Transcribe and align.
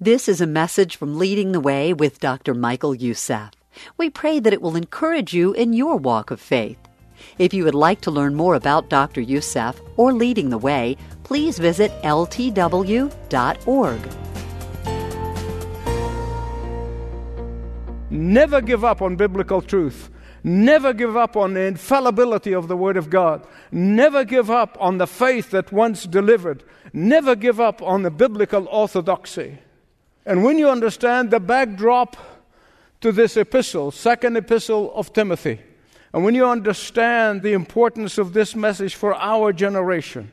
This 0.00 0.28
is 0.28 0.40
a 0.40 0.46
message 0.46 0.96
from 0.96 1.18
Leading 1.20 1.52
the 1.52 1.60
Way 1.60 1.92
with 1.92 2.18
Dr. 2.18 2.52
Michael 2.52 2.96
Youssef. 2.96 3.52
We 3.96 4.10
pray 4.10 4.40
that 4.40 4.52
it 4.52 4.60
will 4.60 4.74
encourage 4.74 5.32
you 5.32 5.52
in 5.52 5.72
your 5.72 5.96
walk 5.96 6.32
of 6.32 6.40
faith. 6.40 6.78
If 7.38 7.54
you 7.54 7.62
would 7.62 7.76
like 7.76 8.00
to 8.00 8.10
learn 8.10 8.34
more 8.34 8.56
about 8.56 8.90
Dr. 8.90 9.20
Youssef 9.20 9.80
or 9.96 10.12
Leading 10.12 10.50
the 10.50 10.58
Way, 10.58 10.96
please 11.22 11.60
visit 11.60 11.92
ltw.org. 12.02 13.10
Never 18.10 18.60
give 18.60 18.84
up 18.84 19.00
on 19.00 19.14
biblical 19.14 19.62
truth. 19.62 20.10
Never 20.42 20.92
give 20.92 21.16
up 21.16 21.36
on 21.36 21.54
the 21.54 21.62
infallibility 21.62 22.52
of 22.52 22.66
the 22.66 22.76
Word 22.76 22.96
of 22.96 23.10
God. 23.10 23.46
Never 23.70 24.24
give 24.24 24.50
up 24.50 24.76
on 24.80 24.98
the 24.98 25.06
faith 25.06 25.50
that 25.52 25.70
once 25.70 26.02
delivered. 26.02 26.64
Never 26.92 27.36
give 27.36 27.60
up 27.60 27.80
on 27.80 28.02
the 28.02 28.10
biblical 28.10 28.66
orthodoxy. 28.66 29.60
And 30.26 30.42
when 30.42 30.58
you 30.58 30.70
understand 30.70 31.30
the 31.30 31.40
backdrop 31.40 32.16
to 33.00 33.12
this 33.12 33.36
epistle, 33.36 33.90
second 33.90 34.36
epistle 34.36 34.92
of 34.94 35.12
Timothy, 35.12 35.60
and 36.12 36.24
when 36.24 36.34
you 36.34 36.46
understand 36.46 37.42
the 37.42 37.52
importance 37.52 38.18
of 38.18 38.32
this 38.32 38.54
message 38.54 38.94
for 38.94 39.14
our 39.14 39.52
generation, 39.52 40.30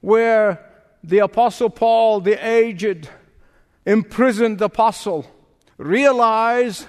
where 0.00 0.64
the 1.02 1.18
Apostle 1.18 1.68
Paul, 1.68 2.20
the 2.20 2.34
aged, 2.46 3.08
imprisoned 3.84 4.62
apostle, 4.62 5.26
realized 5.76 6.86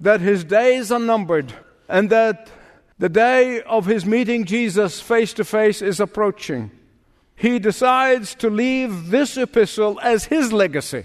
that 0.00 0.20
his 0.20 0.44
days 0.44 0.90
are 0.90 0.98
numbered 0.98 1.52
and 1.88 2.08
that 2.10 2.50
the 2.98 3.08
day 3.08 3.60
of 3.62 3.86
his 3.86 4.06
meeting 4.06 4.44
Jesus 4.44 5.00
face 5.00 5.32
to 5.34 5.44
face 5.44 5.82
is 5.82 6.00
approaching. 6.00 6.70
He 7.36 7.58
decides 7.58 8.34
to 8.36 8.48
leave 8.48 9.10
this 9.10 9.36
epistle 9.36 10.00
as 10.02 10.24
his 10.24 10.52
legacy 10.52 11.04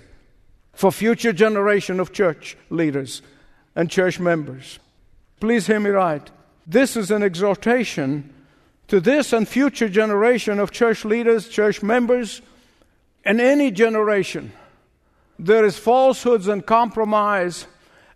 for 0.74 0.92
future 0.92 1.34
generation 1.34 2.00
of 2.00 2.12
church 2.12 2.58
leaders 2.70 3.22
and 3.76 3.90
church 3.90 4.20
members. 4.20 4.80
Please 5.40 5.68
hear 5.68 5.80
me 5.80 5.90
right. 5.90 6.30
This 6.68 6.98
is 6.98 7.12
an 7.12 7.24
exhortation 7.24 8.34
to 8.88 9.00
this 9.00 9.34
and 9.34 9.48
future 9.48 9.90
generation 9.90 10.60
of 10.60 10.72
church 10.72 11.06
leaders, 11.06 11.48
church 11.48 11.82
members, 11.82 12.42
and 13.24 13.40
any 13.40 13.72
generation. 13.72 14.52
There 15.40 15.66
is 15.66 15.78
falsehoods 15.78 16.48
and 16.48 16.66
compromise 16.66 17.68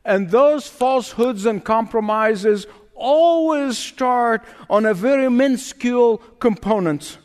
and 0.08 0.30
those 0.30 0.68
falsehoods 0.68 1.46
and 1.46 1.62
compromises 1.62 2.66
always 2.96 3.78
start 3.78 4.42
on 4.70 4.86
a 4.86 4.94
very 4.94 5.30
minuscule 5.30 6.20
component. 6.40 7.18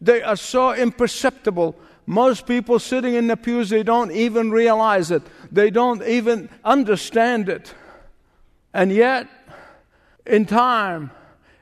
They 0.00 0.22
are 0.22 0.36
so 0.36 0.72
imperceptible. 0.72 1.74
Most 2.10 2.44
people 2.44 2.80
sitting 2.80 3.14
in 3.14 3.28
the 3.28 3.36
pews, 3.36 3.70
they 3.70 3.84
don't 3.84 4.10
even 4.10 4.50
realize 4.50 5.12
it. 5.12 5.22
They 5.52 5.70
don't 5.70 6.02
even 6.02 6.50
understand 6.64 7.48
it. 7.48 7.72
And 8.74 8.90
yet, 8.90 9.28
in 10.26 10.44
time, 10.44 11.12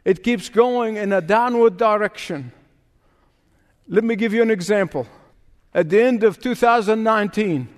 it 0.07 0.23
keeps 0.23 0.49
going 0.49 0.97
in 0.97 1.13
a 1.13 1.21
downward 1.21 1.77
direction. 1.77 2.53
Let 3.89 4.05
me 4.05 4.17
give 4.17 4.33
you 4.33 4.41
an 4.41 4.51
example. 4.51 5.07
At 5.75 5.91
the 5.91 6.03
end 6.03 6.25
of 6.25 6.41
2019, 6.41 7.69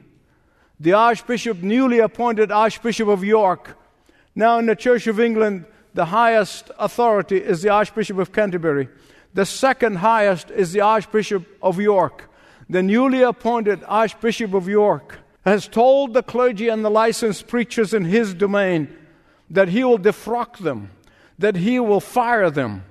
the 0.78 0.92
Archbishop, 0.92 1.64
newly 1.64 1.98
appointed 1.98 2.52
Archbishop 2.52 3.08
of 3.08 3.24
York. 3.24 3.76
Now, 4.36 4.60
in 4.60 4.66
the 4.66 4.76
Church 4.76 5.08
of 5.08 5.18
England, 5.18 5.64
the 5.94 6.04
highest 6.04 6.70
authority 6.78 7.38
is 7.38 7.62
the 7.62 7.70
Archbishop 7.70 8.18
of 8.18 8.32
Canterbury. 8.32 8.88
The 9.34 9.44
second 9.44 9.96
highest 9.96 10.52
is 10.52 10.70
the 10.70 10.82
Archbishop 10.82 11.48
of 11.60 11.80
York. 11.80 12.29
The 12.70 12.82
newly 12.82 13.22
appointed 13.22 13.84
Archbishop 13.86 14.54
of 14.54 14.68
York 14.68 15.18
has 15.44 15.68
told 15.68 16.14
the 16.14 16.22
clergy 16.22 16.68
and 16.68 16.82
the 16.82 16.90
licensed 16.90 17.46
preachers 17.46 17.92
in 17.92 18.06
his 18.06 18.32
domain 18.32 18.88
that 19.50 19.68
he 19.68 19.84
will 19.84 19.98
defrock 19.98 20.56
them, 20.58 20.90
that 21.38 21.56
he 21.56 21.78
will 21.78 22.00
fire 22.00 22.50
them, 22.50 22.84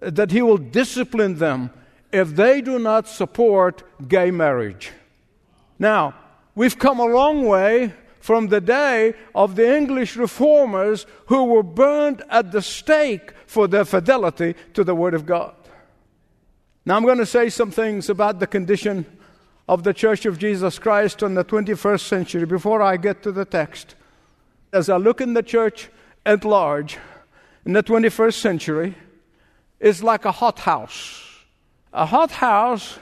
that 0.00 0.30
he 0.30 0.40
will 0.40 0.56
discipline 0.56 1.34
them 1.34 1.70
if 2.12 2.34
they 2.34 2.62
do 2.62 2.78
not 2.78 3.08
support 3.08 3.82
gay 4.08 4.30
marriage. 4.30 4.92
Now, 5.78 6.14
We've 6.54 6.78
come 6.78 7.00
a 7.00 7.06
long 7.06 7.46
way 7.46 7.92
from 8.20 8.48
the 8.48 8.60
day 8.60 9.14
of 9.34 9.56
the 9.56 9.76
English 9.76 10.16
reformers 10.16 11.04
who 11.26 11.44
were 11.44 11.62
burned 11.62 12.22
at 12.30 12.52
the 12.52 12.62
stake 12.62 13.32
for 13.46 13.66
their 13.66 13.84
fidelity 13.84 14.54
to 14.74 14.84
the 14.84 14.94
Word 14.94 15.14
of 15.14 15.26
God. 15.26 15.54
Now, 16.86 16.96
I'm 16.96 17.04
going 17.04 17.18
to 17.18 17.26
say 17.26 17.48
some 17.50 17.70
things 17.70 18.08
about 18.08 18.38
the 18.38 18.46
condition 18.46 19.04
of 19.68 19.82
the 19.82 19.94
Church 19.94 20.26
of 20.26 20.38
Jesus 20.38 20.78
Christ 20.78 21.22
in 21.22 21.34
the 21.34 21.44
21st 21.44 22.00
century 22.00 22.46
before 22.46 22.82
I 22.82 22.96
get 22.96 23.22
to 23.22 23.32
the 23.32 23.44
text. 23.44 23.94
As 24.72 24.88
I 24.88 24.96
look 24.96 25.20
in 25.20 25.34
the 25.34 25.42
church 25.42 25.88
at 26.26 26.44
large 26.44 26.98
in 27.64 27.72
the 27.72 27.82
21st 27.82 28.34
century, 28.34 28.94
it's 29.80 30.02
like 30.02 30.24
a 30.24 30.32
hothouse. 30.32 31.22
A 31.92 32.06
hothouse 32.06 32.98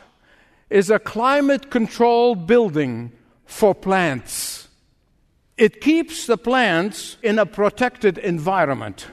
is 0.71 0.91
a 0.91 0.99
climate 0.99 1.71
controlled 1.71 2.47
building 2.47 3.13
for 3.45 3.75
plants. 3.75 4.69
It 5.57 5.81
keeps 5.81 6.27
the 6.27 6.39
plants 6.39 7.17
in 7.23 7.39
a 7.39 7.47
protected 7.47 8.19
environment. 8.19 9.07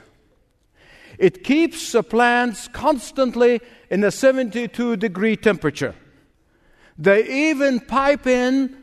It 1.17 1.43
keeps 1.43 1.91
the 1.91 2.03
plants 2.03 2.67
constantly 2.69 3.59
in 3.89 4.03
a 4.03 4.11
72 4.11 4.95
degree 4.95 5.35
temperature. 5.35 5.95
They 6.99 7.47
even 7.49 7.79
pipe 7.79 8.27
in 8.27 8.75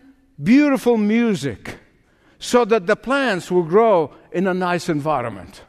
beautiful 0.43 0.97
music 0.97 1.78
so 2.38 2.65
that 2.65 2.87
the 2.87 2.97
plants 2.97 3.50
will 3.50 3.62
grow 3.62 4.15
in 4.32 4.47
a 4.47 4.54
nice 4.54 4.88
environment. 4.88 5.60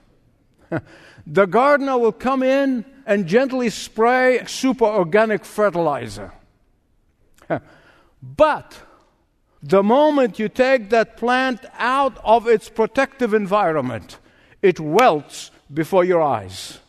the 1.28 1.46
gardener 1.46 1.98
will 1.98 2.14
come 2.14 2.42
in 2.44 2.86
and 3.06 3.28
gently 3.28 3.70
spray 3.70 4.46
super 4.46 4.86
organic 4.86 5.44
fertilizer. 5.44 6.32
but 8.24 8.78
the 9.62 9.84
moment 9.84 10.40
you 10.40 10.48
take 10.48 10.90
that 10.90 11.18
plant 11.18 11.66
out 11.78 12.18
of 12.24 12.48
its 12.48 12.70
protective 12.70 13.34
environment, 13.34 14.20
it 14.62 14.80
welts 14.80 15.52
before 15.74 16.06
your 16.06 16.22
eyes. 16.22 16.80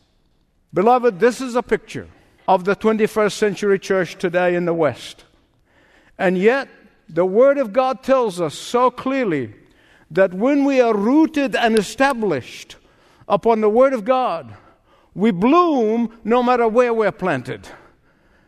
Beloved, 0.73 1.19
this 1.19 1.41
is 1.41 1.57
a 1.57 1.63
picture 1.65 2.07
of 2.47 2.65
the 2.65 2.77
21st 2.77 3.33
century 3.33 3.79
church 3.81 4.17
today 4.17 4.55
in 4.55 4.65
the 4.65 4.75
West. 4.75 5.25
And 6.19 6.37
yet, 6.37 6.69
the 7.09 7.25
Word 7.25 7.59
of 7.59 7.73
God 7.73 8.03
tells 8.03 8.41
us 8.41 8.55
so 8.55 8.91
clearly 8.91 9.55
that 10.11 10.35
when 10.35 10.65
we 10.65 10.81
are 10.81 10.95
rooted 10.95 11.55
and 11.55 11.79
established 11.79 12.77
upon 13.29 13.61
the 13.61 13.69
Word 13.69 13.93
of 13.93 14.05
God, 14.05 14.55
we 15.15 15.31
bloom 15.31 16.19
no 16.25 16.43
matter 16.43 16.69
where 16.69 16.93
we're 16.93 17.13
planted. 17.13 17.69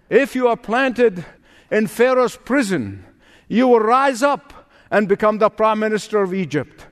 If 0.09 0.34
you 0.34 0.48
are 0.48 0.56
planted 0.56 1.25
in 1.70 1.86
Pharaoh's 1.86 2.36
prison, 2.36 3.04
you 3.48 3.69
will 3.69 3.80
rise 3.80 4.22
up 4.22 4.70
and 4.91 5.09
become 5.09 5.38
the 5.38 5.50
prime 5.50 5.78
minister 5.78 6.22
of 6.22 6.34
Egypt. 6.34 6.86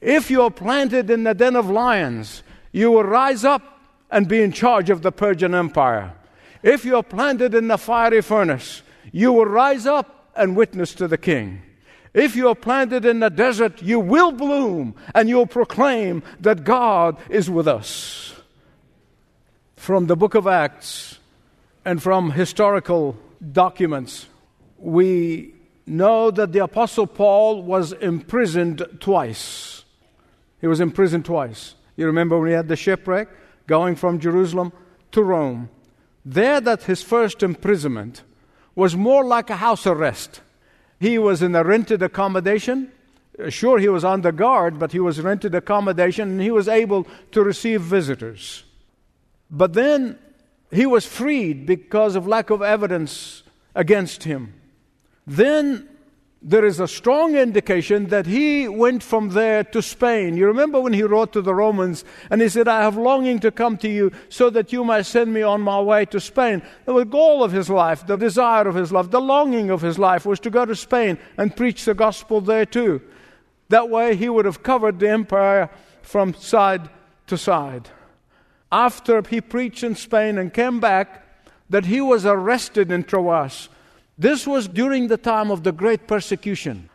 If 0.00 0.30
you 0.30 0.42
are 0.42 0.50
planted 0.50 1.10
in 1.10 1.24
the 1.24 1.34
den 1.34 1.56
of 1.56 1.68
lions, 1.68 2.42
you 2.72 2.90
will 2.90 3.04
rise 3.04 3.44
up 3.44 3.80
and 4.10 4.28
be 4.28 4.42
in 4.42 4.52
charge 4.52 4.90
of 4.90 5.02
the 5.02 5.12
Persian 5.12 5.54
Empire. 5.54 6.14
If 6.62 6.84
you 6.84 6.96
are 6.96 7.02
planted 7.02 7.54
in 7.54 7.68
the 7.68 7.78
fiery 7.78 8.22
furnace, 8.22 8.82
you 9.12 9.32
will 9.32 9.46
rise 9.46 9.86
up 9.86 10.19
and 10.40 10.56
witness 10.56 10.94
to 10.94 11.06
the 11.06 11.18
king. 11.18 11.62
If 12.12 12.34
you 12.34 12.48
are 12.48 12.56
planted 12.56 13.04
in 13.04 13.20
the 13.20 13.30
desert, 13.30 13.82
you 13.82 14.00
will 14.00 14.32
bloom 14.32 14.96
and 15.14 15.28
you'll 15.28 15.46
proclaim 15.46 16.22
that 16.40 16.64
God 16.64 17.18
is 17.28 17.48
with 17.48 17.68
us. 17.68 18.34
From 19.76 20.06
the 20.06 20.16
book 20.16 20.34
of 20.34 20.46
Acts 20.46 21.18
and 21.84 22.02
from 22.02 22.32
historical 22.32 23.16
documents, 23.52 24.26
we 24.78 25.54
know 25.86 26.30
that 26.30 26.52
the 26.52 26.64
Apostle 26.64 27.06
Paul 27.06 27.62
was 27.62 27.92
imprisoned 27.92 28.84
twice. 28.98 29.84
He 30.60 30.66
was 30.66 30.80
imprisoned 30.80 31.24
twice. 31.24 31.74
You 31.96 32.06
remember 32.06 32.38
when 32.38 32.48
he 32.48 32.54
had 32.54 32.68
the 32.68 32.76
shipwreck 32.76 33.28
going 33.66 33.94
from 33.94 34.18
Jerusalem 34.18 34.72
to 35.12 35.22
Rome? 35.22 35.70
There, 36.24 36.60
that 36.60 36.84
his 36.84 37.02
first 37.02 37.42
imprisonment 37.42 38.22
was 38.74 38.96
more 38.96 39.24
like 39.24 39.50
a 39.50 39.56
house 39.56 39.86
arrest. 39.86 40.40
He 40.98 41.18
was 41.18 41.42
in 41.42 41.54
a 41.54 41.64
rented 41.64 42.02
accommodation. 42.02 42.92
Uh, 43.38 43.50
sure, 43.50 43.78
he 43.78 43.88
was 43.88 44.04
under 44.04 44.32
guard, 44.32 44.78
but 44.78 44.92
he 44.92 45.00
was 45.00 45.20
rented 45.20 45.54
accommodation 45.54 46.30
and 46.30 46.40
he 46.40 46.50
was 46.50 46.68
able 46.68 47.06
to 47.32 47.42
receive 47.42 47.80
visitors. 47.80 48.64
But 49.50 49.72
then 49.72 50.18
he 50.70 50.86
was 50.86 51.06
freed 51.06 51.66
because 51.66 52.16
of 52.16 52.26
lack 52.26 52.50
of 52.50 52.62
evidence 52.62 53.42
against 53.74 54.24
him. 54.24 54.54
Then 55.26 55.88
there 56.42 56.64
is 56.64 56.80
a 56.80 56.88
strong 56.88 57.36
indication 57.36 58.06
that 58.06 58.24
he 58.24 58.66
went 58.66 59.02
from 59.02 59.30
there 59.30 59.62
to 59.62 59.82
Spain. 59.82 60.38
You 60.38 60.46
remember 60.46 60.80
when 60.80 60.94
he 60.94 61.02
wrote 61.02 61.34
to 61.34 61.42
the 61.42 61.54
Romans 61.54 62.02
and 62.30 62.40
he 62.40 62.48
said, 62.48 62.66
I 62.66 62.80
have 62.80 62.96
longing 62.96 63.40
to 63.40 63.50
come 63.50 63.76
to 63.78 63.88
you 63.88 64.10
so 64.30 64.48
that 64.50 64.72
you 64.72 64.82
might 64.82 65.02
send 65.02 65.34
me 65.34 65.42
on 65.42 65.60
my 65.60 65.78
way 65.80 66.06
to 66.06 66.18
Spain. 66.18 66.62
The 66.86 67.04
goal 67.04 67.44
of 67.44 67.52
his 67.52 67.68
life, 67.68 68.06
the 68.06 68.16
desire 68.16 68.66
of 68.66 68.74
his 68.74 68.90
life, 68.90 69.10
the 69.10 69.20
longing 69.20 69.70
of 69.70 69.82
his 69.82 69.98
life 69.98 70.24
was 70.24 70.40
to 70.40 70.50
go 70.50 70.64
to 70.64 70.74
Spain 70.74 71.18
and 71.36 71.54
preach 71.54 71.84
the 71.84 71.94
gospel 71.94 72.40
there 72.40 72.64
too. 72.64 73.02
That 73.68 73.90
way 73.90 74.16
he 74.16 74.30
would 74.30 74.46
have 74.46 74.62
covered 74.62 74.98
the 74.98 75.10
empire 75.10 75.68
from 76.00 76.32
side 76.32 76.88
to 77.26 77.36
side. 77.36 77.90
After 78.72 79.22
he 79.28 79.42
preached 79.42 79.84
in 79.84 79.94
Spain 79.94 80.38
and 80.38 80.54
came 80.54 80.80
back, 80.80 81.26
that 81.68 81.84
he 81.84 82.00
was 82.00 82.24
arrested 82.24 82.90
in 82.90 83.04
Troas 83.04 83.68
this 84.20 84.46
was 84.46 84.68
during 84.68 85.08
the 85.08 85.16
time 85.16 85.50
of 85.50 85.62
the 85.62 85.72
great 85.72 86.06
persecution. 86.06 86.90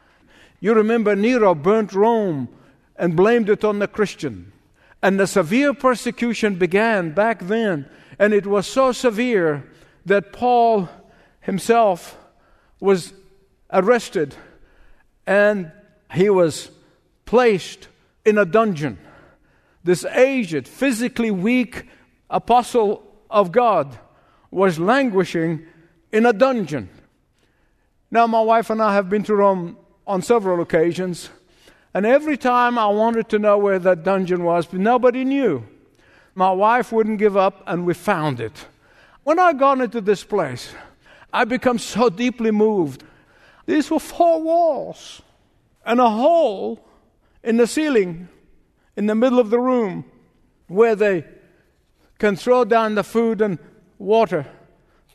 You 0.60 0.75
remember 0.75 1.16
Nero 1.16 1.56
burnt 1.56 1.92
Rome 1.92 2.50
and 2.95 3.16
blamed 3.16 3.50
it 3.50 3.63
on 3.63 3.80
the 3.80 3.88
Christian. 3.88 4.51
And 5.01 5.19
the 5.19 5.25
severe 5.25 5.74
persecution 5.74 6.56
began 6.56 7.13
back 7.13 7.39
then. 7.39 7.89
And 8.19 8.31
it 8.31 8.45
was 8.45 8.68
so 8.68 8.92
severe 8.92 9.68
that 10.06 10.33
Paul 10.33 10.88
himself 11.42 12.16
was 12.80 13.12
arrested 13.74 14.36
and 15.25 15.72
he 16.13 16.30
was 16.30 16.69
placed 17.25 17.88
in 18.24 18.38
a 18.38 18.45
dungeon. 18.45 19.00
This 19.83 20.06
aged, 20.06 20.68
physically 20.68 21.31
weak 21.31 21.88
apostle 22.30 23.01
of 23.31 23.51
God 23.51 23.98
was 24.51 24.77
languishing 24.77 25.66
in 26.12 26.27
a 26.27 26.31
dungeon. 26.31 26.89
Now, 28.15 28.27
my 28.27 28.39
wife 28.39 28.69
and 28.69 28.81
I 28.81 28.94
have 28.94 29.09
been 29.09 29.23
to 29.23 29.35
Rome 29.35 29.75
on 30.07 30.21
several 30.21 30.62
occasions, 30.62 31.29
and 31.94 32.06
every 32.06 32.38
time 32.38 32.79
I 32.79 32.88
wanted 32.88 33.27
to 33.27 33.39
know 33.39 33.57
where 33.57 33.77
that 33.77 34.06
dungeon 34.06 34.45
was, 34.45 34.65
but 34.65 34.79
nobody 34.79 35.25
knew. 35.25 35.65
My 36.33 36.50
wife 36.50 36.94
wouldn't 36.94 37.19
give 37.19 37.35
up, 37.35 37.62
and 37.67 37.85
we 37.85 37.94
found 37.94 38.39
it. 38.39 38.67
When 39.25 39.38
I 39.38 39.51
got 39.51 39.81
into 39.81 40.00
this 40.00 40.23
place, 40.23 40.73
I 41.33 41.44
became 41.44 41.77
so 41.77 42.07
deeply 42.09 42.51
moved. 42.51 43.03
These 43.65 43.91
were 43.91 44.00
four 44.00 44.41
walls 44.41 45.21
and 45.85 46.00
a 46.00 46.09
hole 46.09 46.79
in 47.44 47.57
the 47.57 47.67
ceiling 47.67 48.29
in 48.95 49.07
the 49.07 49.15
middle 49.15 49.39
of 49.39 49.50
the 49.50 49.59
room 49.59 50.06
where 50.67 50.95
they 50.95 51.25
can 52.17 52.38
throw 52.38 52.63
down 52.63 52.95
the 52.95 53.03
food 53.03 53.41
and 53.41 53.59
water 54.00 54.45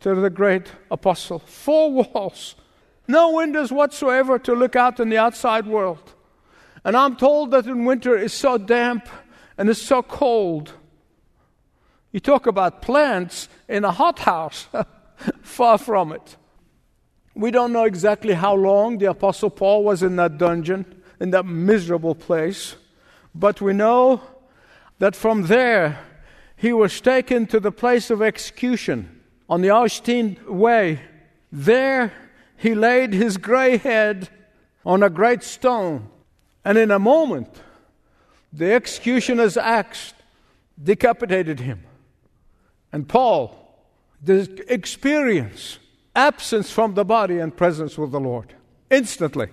to 0.00 0.14
the 0.14 0.28
great 0.28 0.70
apostle. 0.90 1.38
Four 1.38 1.92
walls 1.94 2.56
no 3.10 3.32
windows 3.32 3.72
whatsoever 3.72 4.38
to 4.40 4.54
look 4.54 4.76
out 4.76 5.00
in 5.00 5.08
the 5.08 5.18
outside 5.18 5.66
world. 5.66 6.14
And 6.84 6.96
I'm 6.96 7.16
told 7.16 7.50
that 7.50 7.66
in 7.66 7.84
winter 7.84 8.16
it's 8.16 8.34
so 8.34 8.58
damp 8.58 9.08
and 9.58 9.68
it's 9.68 9.82
so 9.82 10.02
cold. 10.02 10.72
You 12.12 12.20
talk 12.20 12.46
about 12.46 12.82
plants 12.82 13.48
in 13.68 13.84
a 13.84 13.92
hothouse, 13.92 14.66
far 15.42 15.78
from 15.78 16.12
it. 16.12 16.36
We 17.34 17.50
don't 17.50 17.72
know 17.72 17.84
exactly 17.84 18.34
how 18.34 18.54
long 18.54 18.98
the 18.98 19.10
Apostle 19.10 19.50
Paul 19.50 19.84
was 19.84 20.02
in 20.02 20.16
that 20.16 20.38
dungeon, 20.38 21.02
in 21.20 21.30
that 21.30 21.46
miserable 21.46 22.14
place, 22.14 22.76
but 23.34 23.60
we 23.60 23.72
know 23.72 24.20
that 24.98 25.14
from 25.14 25.46
there 25.46 25.98
he 26.56 26.72
was 26.72 27.00
taken 27.00 27.46
to 27.46 27.60
the 27.60 27.72
place 27.72 28.10
of 28.10 28.20
execution 28.20 29.20
on 29.48 29.60
the 29.60 29.68
Ostian 29.68 30.36
Way. 30.46 31.00
There 31.52 32.12
he 32.60 32.74
laid 32.74 33.14
his 33.14 33.38
gray 33.38 33.78
head 33.78 34.28
on 34.84 35.02
a 35.02 35.08
great 35.08 35.42
stone, 35.42 36.10
and 36.62 36.76
in 36.76 36.90
a 36.90 36.98
moment, 36.98 37.48
the 38.52 38.70
executioner's 38.70 39.56
axe 39.56 40.12
decapitated 40.82 41.60
him. 41.60 41.82
And 42.92 43.08
Paul, 43.08 43.56
the 44.22 44.62
experience, 44.68 45.78
absence 46.14 46.70
from 46.70 46.92
the 46.92 47.04
body 47.04 47.38
and 47.38 47.56
presence 47.56 47.96
with 47.96 48.12
the 48.12 48.20
Lord, 48.20 48.52
instantly. 48.90 49.48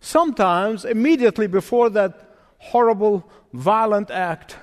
Sometimes, 0.00 0.86
immediately 0.86 1.46
before 1.46 1.90
that 1.90 2.36
horrible, 2.56 3.30
violent 3.52 4.10
act, 4.10 4.56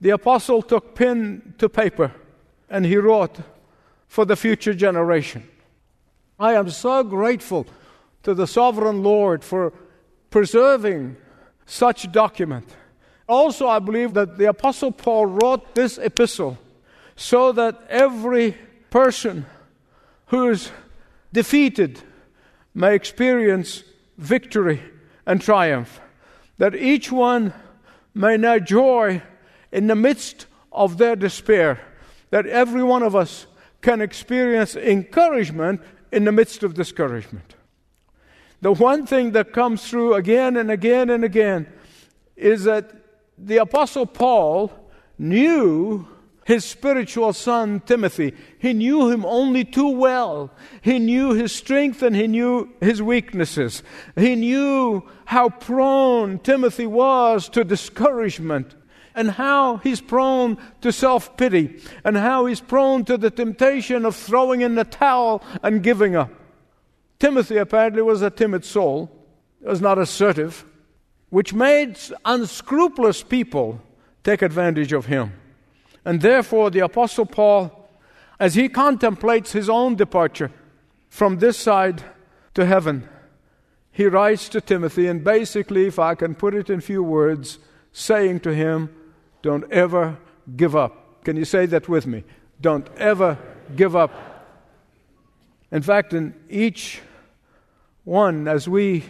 the 0.00 0.10
apostle 0.10 0.60
took 0.60 0.96
pen 0.96 1.54
to 1.58 1.68
paper 1.68 2.10
and 2.68 2.84
he 2.84 2.96
wrote 2.96 3.38
for 4.08 4.24
the 4.24 4.34
future 4.34 4.74
generation. 4.74 5.48
I 6.42 6.54
am 6.54 6.70
so 6.70 7.04
grateful 7.04 7.68
to 8.24 8.34
the 8.34 8.48
sovereign 8.48 9.04
Lord 9.04 9.44
for 9.44 9.72
preserving 10.28 11.16
such 11.66 12.10
document. 12.10 12.68
Also, 13.28 13.68
I 13.68 13.78
believe 13.78 14.14
that 14.14 14.38
the 14.38 14.46
Apostle 14.46 14.90
Paul 14.90 15.26
wrote 15.26 15.76
this 15.76 15.98
epistle 15.98 16.58
so 17.14 17.52
that 17.52 17.80
every 17.88 18.56
person 18.90 19.46
who 20.26 20.48
is 20.48 20.72
defeated 21.32 22.00
may 22.74 22.96
experience 22.96 23.84
victory 24.18 24.82
and 25.24 25.40
triumph. 25.40 26.00
That 26.58 26.74
each 26.74 27.12
one 27.12 27.52
may 28.14 28.36
know 28.36 28.58
joy 28.58 29.22
in 29.70 29.86
the 29.86 29.94
midst 29.94 30.46
of 30.72 30.98
their 30.98 31.14
despair. 31.14 31.78
That 32.30 32.46
every 32.46 32.82
one 32.82 33.04
of 33.04 33.14
us 33.14 33.46
can 33.80 34.00
experience 34.00 34.74
encouragement 34.74 35.82
in 36.12 36.24
the 36.24 36.32
midst 36.32 36.62
of 36.62 36.74
discouragement. 36.74 37.54
The 38.60 38.72
one 38.72 39.06
thing 39.06 39.32
that 39.32 39.52
comes 39.52 39.88
through 39.88 40.14
again 40.14 40.56
and 40.56 40.70
again 40.70 41.10
and 41.10 41.24
again 41.24 41.66
is 42.36 42.64
that 42.64 42.92
the 43.36 43.56
Apostle 43.56 44.06
Paul 44.06 44.70
knew 45.18 46.06
his 46.44 46.64
spiritual 46.64 47.32
son 47.32 47.80
Timothy. 47.80 48.34
He 48.58 48.72
knew 48.72 49.10
him 49.10 49.24
only 49.24 49.64
too 49.64 49.88
well. 49.88 50.52
He 50.82 50.98
knew 50.98 51.32
his 51.32 51.52
strength 51.52 52.02
and 52.02 52.14
he 52.14 52.26
knew 52.26 52.72
his 52.80 53.00
weaknesses. 53.00 53.82
He 54.16 54.36
knew 54.36 55.08
how 55.24 55.48
prone 55.48 56.38
Timothy 56.40 56.86
was 56.86 57.48
to 57.50 57.64
discouragement 57.64 58.74
and 59.14 59.32
how 59.32 59.76
he's 59.78 60.00
prone 60.00 60.58
to 60.80 60.92
self 60.92 61.36
pity, 61.36 61.80
and 62.04 62.16
how 62.16 62.46
he's 62.46 62.60
prone 62.60 63.04
to 63.04 63.16
the 63.16 63.30
temptation 63.30 64.04
of 64.04 64.16
throwing 64.16 64.60
in 64.60 64.74
the 64.74 64.84
towel 64.84 65.42
and 65.62 65.82
giving 65.82 66.16
up. 66.16 66.30
Timothy 67.18 67.56
apparently 67.56 68.02
was 68.02 68.22
a 68.22 68.30
timid 68.30 68.64
soul, 68.64 69.10
was 69.60 69.80
not 69.80 69.98
assertive, 69.98 70.64
which 71.30 71.54
made 71.54 71.96
unscrupulous 72.24 73.22
people 73.22 73.80
take 74.24 74.42
advantage 74.42 74.92
of 74.92 75.06
him. 75.06 75.32
And 76.04 76.20
therefore, 76.20 76.70
the 76.70 76.80
Apostle 76.80 77.26
Paul, 77.26 77.88
as 78.40 78.54
he 78.54 78.68
contemplates 78.68 79.52
his 79.52 79.68
own 79.68 79.94
departure 79.94 80.50
from 81.08 81.38
this 81.38 81.56
side 81.56 82.02
to 82.54 82.66
heaven, 82.66 83.08
he 83.92 84.06
writes 84.06 84.48
to 84.48 84.60
Timothy, 84.60 85.06
and 85.06 85.22
basically, 85.22 85.86
if 85.86 85.98
I 85.98 86.14
can 86.14 86.34
put 86.34 86.54
it 86.54 86.70
in 86.70 86.80
few 86.80 87.02
words, 87.02 87.58
saying 87.92 88.40
to 88.40 88.54
him, 88.54 88.94
don't 89.42 89.70
ever 89.72 90.18
give 90.56 90.74
up. 90.74 91.24
Can 91.24 91.36
you 91.36 91.44
say 91.44 91.66
that 91.66 91.88
with 91.88 92.06
me? 92.06 92.24
Don't 92.60 92.88
ever 92.96 93.38
give 93.76 93.94
up. 93.94 94.12
In 95.70 95.82
fact, 95.82 96.12
in 96.12 96.34
each 96.48 97.00
one, 98.04 98.48
as 98.48 98.68
we 98.68 99.04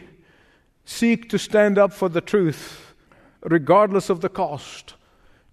seek 0.85 1.29
to 1.31 1.39
stand 1.39 1.79
up 1.79 1.93
for 1.93 2.09
the 2.09 2.21
truth, 2.21 2.95
regardless 3.43 4.11
of 4.11 4.21
the 4.21 4.29
cost, 4.29 4.95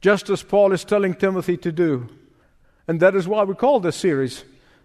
just 0.02 0.30
as 0.30 0.44
Paul 0.44 0.72
is 0.72 0.86
telling 0.86 1.14
Timothy 1.14 1.58
to 1.58 1.72
do. 1.72 2.08
And 2.88 3.00
that 3.00 3.16
is 3.16 3.28
why 3.28 3.44
we 3.44 3.56
call 3.56 3.80
this 3.80 3.96
series, 3.96 4.44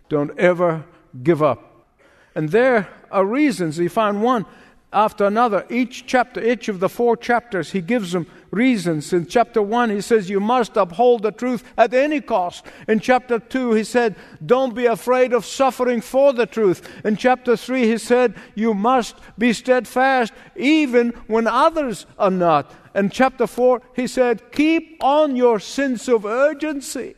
Don't 0.08 0.36
Ever 0.38 0.84
Give 1.22 1.42
Up. 1.42 1.86
And 2.34 2.50
there 2.50 2.88
are 3.10 3.24
reasons. 3.24 3.78
We 3.78 3.88
find 3.88 4.22
one 4.22 4.46
after 4.94 5.26
another. 5.26 5.66
Each 5.68 6.06
chapter, 6.06 6.42
each 6.42 6.68
of 6.68 6.80
the 6.80 6.88
four 6.88 7.16
chapters, 7.16 7.72
he 7.72 7.80
gives 7.80 8.12
them 8.12 8.26
reasons. 8.50 9.12
In 9.12 9.26
chapter 9.26 9.60
1, 9.60 9.90
he 9.90 10.00
says, 10.00 10.30
You 10.30 10.40
must 10.40 10.76
uphold 10.76 11.22
the 11.22 11.32
truth 11.32 11.64
at 11.76 11.92
any 11.92 12.20
cost. 12.20 12.64
In 12.88 13.00
chapter 13.00 13.38
2, 13.38 13.72
he 13.72 13.84
said, 13.84 14.16
Don't 14.44 14.74
be 14.74 14.86
afraid 14.86 15.32
of 15.32 15.44
suffering 15.44 16.00
for 16.00 16.32
the 16.32 16.46
truth. 16.46 16.88
In 17.04 17.16
chapter 17.16 17.56
3, 17.56 17.86
he 17.86 17.98
said, 17.98 18.34
You 18.54 18.72
must 18.72 19.16
be 19.36 19.52
steadfast 19.52 20.32
even 20.56 21.10
when 21.26 21.46
others 21.46 22.06
are 22.18 22.30
not. 22.30 22.72
In 22.94 23.10
chapter 23.10 23.46
4, 23.46 23.82
he 23.94 24.06
said, 24.06 24.52
Keep 24.52 25.02
on 25.02 25.36
your 25.36 25.58
sense 25.58 26.08
of 26.08 26.24
urgency. 26.24 27.16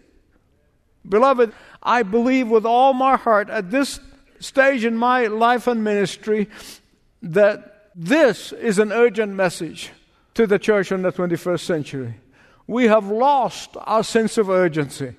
Beloved, 1.09 1.53
I 1.83 2.03
believe 2.03 2.49
with 2.49 2.67
all 2.67 2.93
my 2.95 3.17
heart 3.17 3.51
at 3.51 3.71
this 3.71 4.01
stage 4.41 4.85
in 4.85 4.97
my 4.97 5.27
life 5.27 5.67
and 5.67 5.85
ministry 5.85 6.49
that 7.23 7.91
this 7.95 8.53
is 8.53 8.79
an 8.79 8.93
urgent 8.93 9.33
message 9.33 9.91
to 10.35 10.47
the 10.47 10.59
church 10.59 10.93
in 10.93 11.03
the 11.03 11.13
21st 11.13 11.61
century. 11.61 12.15
We 12.67 12.89
have 12.89 13.07
lost 13.07 13.71
our 13.81 14.05
sense 14.05 14.39
of 14.39 14.51
urgency. 14.51 15.15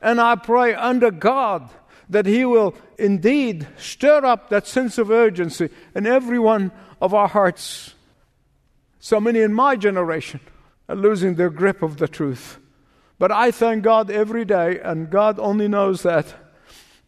And 0.00 0.20
I 0.20 0.36
pray 0.36 0.74
under 0.74 1.10
God 1.10 1.70
that 2.08 2.26
He 2.26 2.44
will 2.44 2.74
indeed 2.98 3.66
stir 3.76 4.24
up 4.24 4.48
that 4.48 4.66
sense 4.66 4.98
of 4.98 5.10
urgency 5.10 5.70
in 5.94 6.06
every 6.06 6.38
one 6.38 6.72
of 7.00 7.14
our 7.14 7.28
hearts. 7.28 7.94
So 8.98 9.20
many 9.20 9.40
in 9.40 9.52
my 9.52 9.76
generation 9.76 10.40
are 10.88 10.96
losing 10.96 11.34
their 11.34 11.50
grip 11.50 11.82
of 11.82 11.96
the 11.96 12.08
truth. 12.08 12.58
But 13.18 13.30
I 13.32 13.50
thank 13.50 13.84
God 13.84 14.10
every 14.10 14.44
day, 14.44 14.80
and 14.80 15.10
God 15.10 15.38
only 15.38 15.68
knows 15.68 16.02
that, 16.02 16.34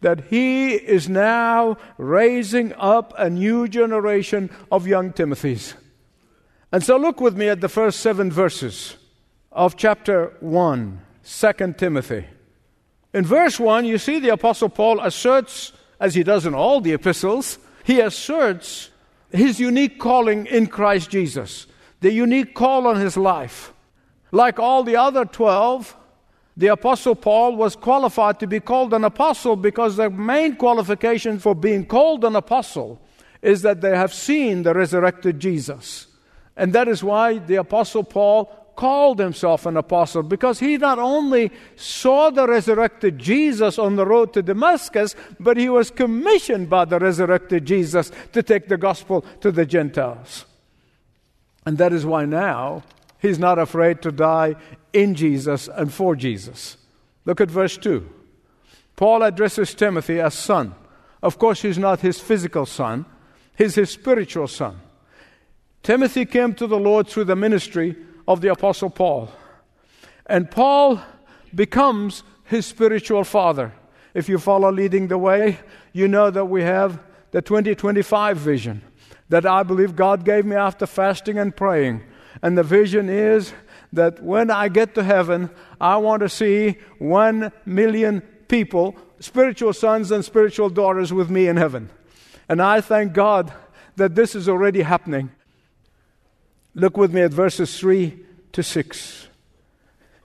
that 0.03 0.25
He 0.29 0.73
is 0.75 1.09
now 1.09 1.77
raising 1.97 2.73
up 2.73 3.13
a 3.17 3.29
new 3.29 3.67
generation 3.67 4.49
of 4.71 4.87
young 4.87 5.11
Timothys. 5.11 5.73
And 6.71 6.83
so 6.83 6.97
look 6.97 7.19
with 7.19 7.35
me 7.35 7.49
at 7.49 7.61
the 7.61 7.69
first 7.69 7.99
seven 7.99 8.31
verses 8.31 8.97
of 9.51 9.75
chapter 9.75 10.33
1, 10.39 11.01
2 11.23 11.73
Timothy. 11.77 12.25
In 13.13 13.25
verse 13.25 13.59
1, 13.59 13.85
you 13.85 13.97
see 13.97 14.19
the 14.19 14.29
Apostle 14.33 14.69
Paul 14.69 14.99
asserts, 14.99 15.73
as 15.99 16.15
he 16.15 16.23
does 16.23 16.45
in 16.45 16.55
all 16.55 16.81
the 16.81 16.93
epistles, 16.93 17.59
he 17.83 17.99
asserts 17.99 18.89
his 19.31 19.59
unique 19.59 19.99
calling 19.99 20.45
in 20.47 20.67
Christ 20.67 21.09
Jesus, 21.09 21.67
the 21.99 22.11
unique 22.11 22.55
call 22.55 22.87
on 22.87 22.99
his 22.99 23.17
life. 23.17 23.73
Like 24.31 24.59
all 24.59 24.83
the 24.83 24.95
other 24.95 25.25
12, 25.25 25.95
the 26.55 26.67
Apostle 26.67 27.15
Paul 27.15 27.55
was 27.55 27.75
qualified 27.75 28.39
to 28.39 28.47
be 28.47 28.59
called 28.59 28.93
an 28.93 29.03
apostle 29.03 29.55
because 29.55 29.95
the 29.95 30.09
main 30.09 30.55
qualification 30.55 31.39
for 31.39 31.55
being 31.55 31.85
called 31.85 32.23
an 32.23 32.35
apostle 32.35 33.01
is 33.41 33.63
that 33.63 33.81
they 33.81 33.95
have 33.95 34.13
seen 34.13 34.63
the 34.63 34.73
resurrected 34.73 35.39
Jesus. 35.39 36.07
And 36.55 36.71
that 36.73 36.87
is 36.87 37.03
why 37.03 37.39
the 37.39 37.55
Apostle 37.55 38.03
Paul 38.03 38.45
called 38.75 39.19
himself 39.19 39.65
an 39.65 39.77
apostle 39.77 40.23
because 40.23 40.59
he 40.59 40.77
not 40.77 40.97
only 40.97 41.51
saw 41.75 42.29
the 42.29 42.47
resurrected 42.47 43.19
Jesus 43.19 43.77
on 43.77 43.95
the 43.95 44.05
road 44.05 44.33
to 44.33 44.41
Damascus, 44.41 45.15
but 45.39 45.57
he 45.57 45.69
was 45.69 45.91
commissioned 45.91 46.69
by 46.69 46.85
the 46.85 46.99
resurrected 46.99 47.65
Jesus 47.65 48.11
to 48.31 48.41
take 48.41 48.67
the 48.67 48.77
gospel 48.77 49.25
to 49.41 49.51
the 49.51 49.65
Gentiles. 49.65 50.45
And 51.65 51.77
that 51.77 51.93
is 51.93 52.05
why 52.05 52.25
now 52.25 52.83
he's 53.23 53.39
not 53.39 53.57
afraid 53.57 54.01
to 54.01 54.11
die 54.11 54.55
in 54.91 55.15
Jesus 55.15 55.67
and 55.67 55.91
for 55.91 56.15
Jesus. 56.15 56.77
Look 57.25 57.41
at 57.41 57.49
verse 57.49 57.77
2. 57.77 58.07
Paul 58.95 59.23
addresses 59.23 59.73
Timothy 59.73 60.19
as 60.19 60.35
son. 60.35 60.75
Of 61.23 61.39
course, 61.39 61.61
he's 61.61 61.77
not 61.77 62.01
his 62.01 62.19
physical 62.19 62.67
son, 62.67 63.05
he's 63.57 63.75
his 63.75 63.89
spiritual 63.89 64.47
son. 64.47 64.79
Timothy 65.81 66.25
came 66.25 66.53
to 66.55 66.67
the 66.67 66.77
Lord 66.77 67.07
through 67.07 67.23
the 67.23 67.35
ministry 67.35 67.95
of 68.27 68.41
the 68.41 68.51
Apostle 68.51 68.89
Paul. 68.89 69.31
And 70.25 70.51
Paul 70.51 71.01
becomes 71.55 72.23
his 72.43 72.65
spiritual 72.65 73.23
father. 73.23 73.73
If 74.13 74.29
you 74.29 74.37
follow 74.37 74.71
leading 74.71 75.07
the 75.07 75.17
way, 75.17 75.59
you 75.93 76.07
know 76.07 76.29
that 76.29 76.45
we 76.45 76.61
have 76.63 76.99
the 77.31 77.41
2025 77.41 78.37
vision 78.37 78.81
that 79.29 79.45
I 79.45 79.63
believe 79.63 79.95
God 79.95 80.25
gave 80.25 80.45
me 80.45 80.55
after 80.55 80.85
fasting 80.85 81.39
and 81.39 81.55
praying. 81.55 82.03
And 82.41 82.57
the 82.57 82.63
vision 82.63 83.09
is 83.09 83.53
that 83.91 84.21
when 84.23 84.49
I 84.49 84.69
get 84.69 84.95
to 84.95 85.03
heaven, 85.03 85.49
I 85.79 85.97
want 85.97 86.21
to 86.21 86.29
see 86.29 86.77
one 86.97 87.51
million 87.65 88.21
people, 88.47 88.95
spiritual 89.19 89.73
sons 89.73 90.11
and 90.11 90.25
spiritual 90.25 90.69
daughters, 90.69 91.13
with 91.13 91.29
me 91.29 91.47
in 91.47 91.57
heaven. 91.57 91.89
And 92.49 92.61
I 92.61 92.81
thank 92.81 93.13
God 93.13 93.53
that 93.95 94.15
this 94.15 94.35
is 94.35 94.49
already 94.49 94.81
happening. 94.81 95.31
Look 96.75 96.97
with 96.97 97.13
me 97.13 97.21
at 97.21 97.31
verses 97.31 97.77
3 97.79 98.19
to 98.53 98.63
6. 98.63 99.27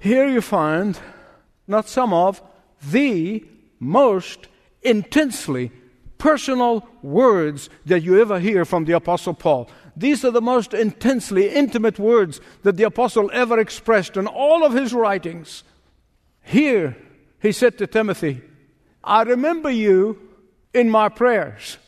Here 0.01 0.29
you 0.29 0.41
find 0.41 0.99
not 1.67 1.89
some 1.89 2.15
of 2.15 2.41
the 2.91 3.45
most 3.79 4.49
intensely 4.83 5.71
personal 6.17 6.89
words 7.03 7.69
that 7.87 8.03
you 8.03 8.21
ever 8.21 8.41
hear 8.41 8.65
from 8.65 8.85
the 8.85 8.93
Apostle 8.93 9.35
Paul. 9.35 9.69
These 9.99 10.25
are 10.25 10.31
the 10.31 10.41
most 10.41 10.75
intensely 10.75 11.49
intimate 11.49 11.99
words 11.99 12.41
that 12.63 12.77
the 12.77 12.85
apostle 12.85 13.31
ever 13.33 13.59
expressed 13.59 14.17
in 14.17 14.29
all 14.29 14.65
of 14.65 14.73
his 14.73 14.95
writings. 14.95 15.65
Here, 16.43 16.97
he 17.41 17.51
said 17.51 17.79
to 17.79 17.87
Timothy, 17.89 18.41
I 19.03 19.23
remember 19.23 19.71
you 19.71 20.21
in 20.73 20.89
my 20.89 21.09
prayers. 21.09 21.79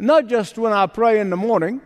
Not 0.00 0.26
just 0.26 0.58
when 0.58 0.72
I 0.72 0.86
pray 0.86 1.20
in 1.20 1.30
the 1.30 1.36
morning, 1.36 1.80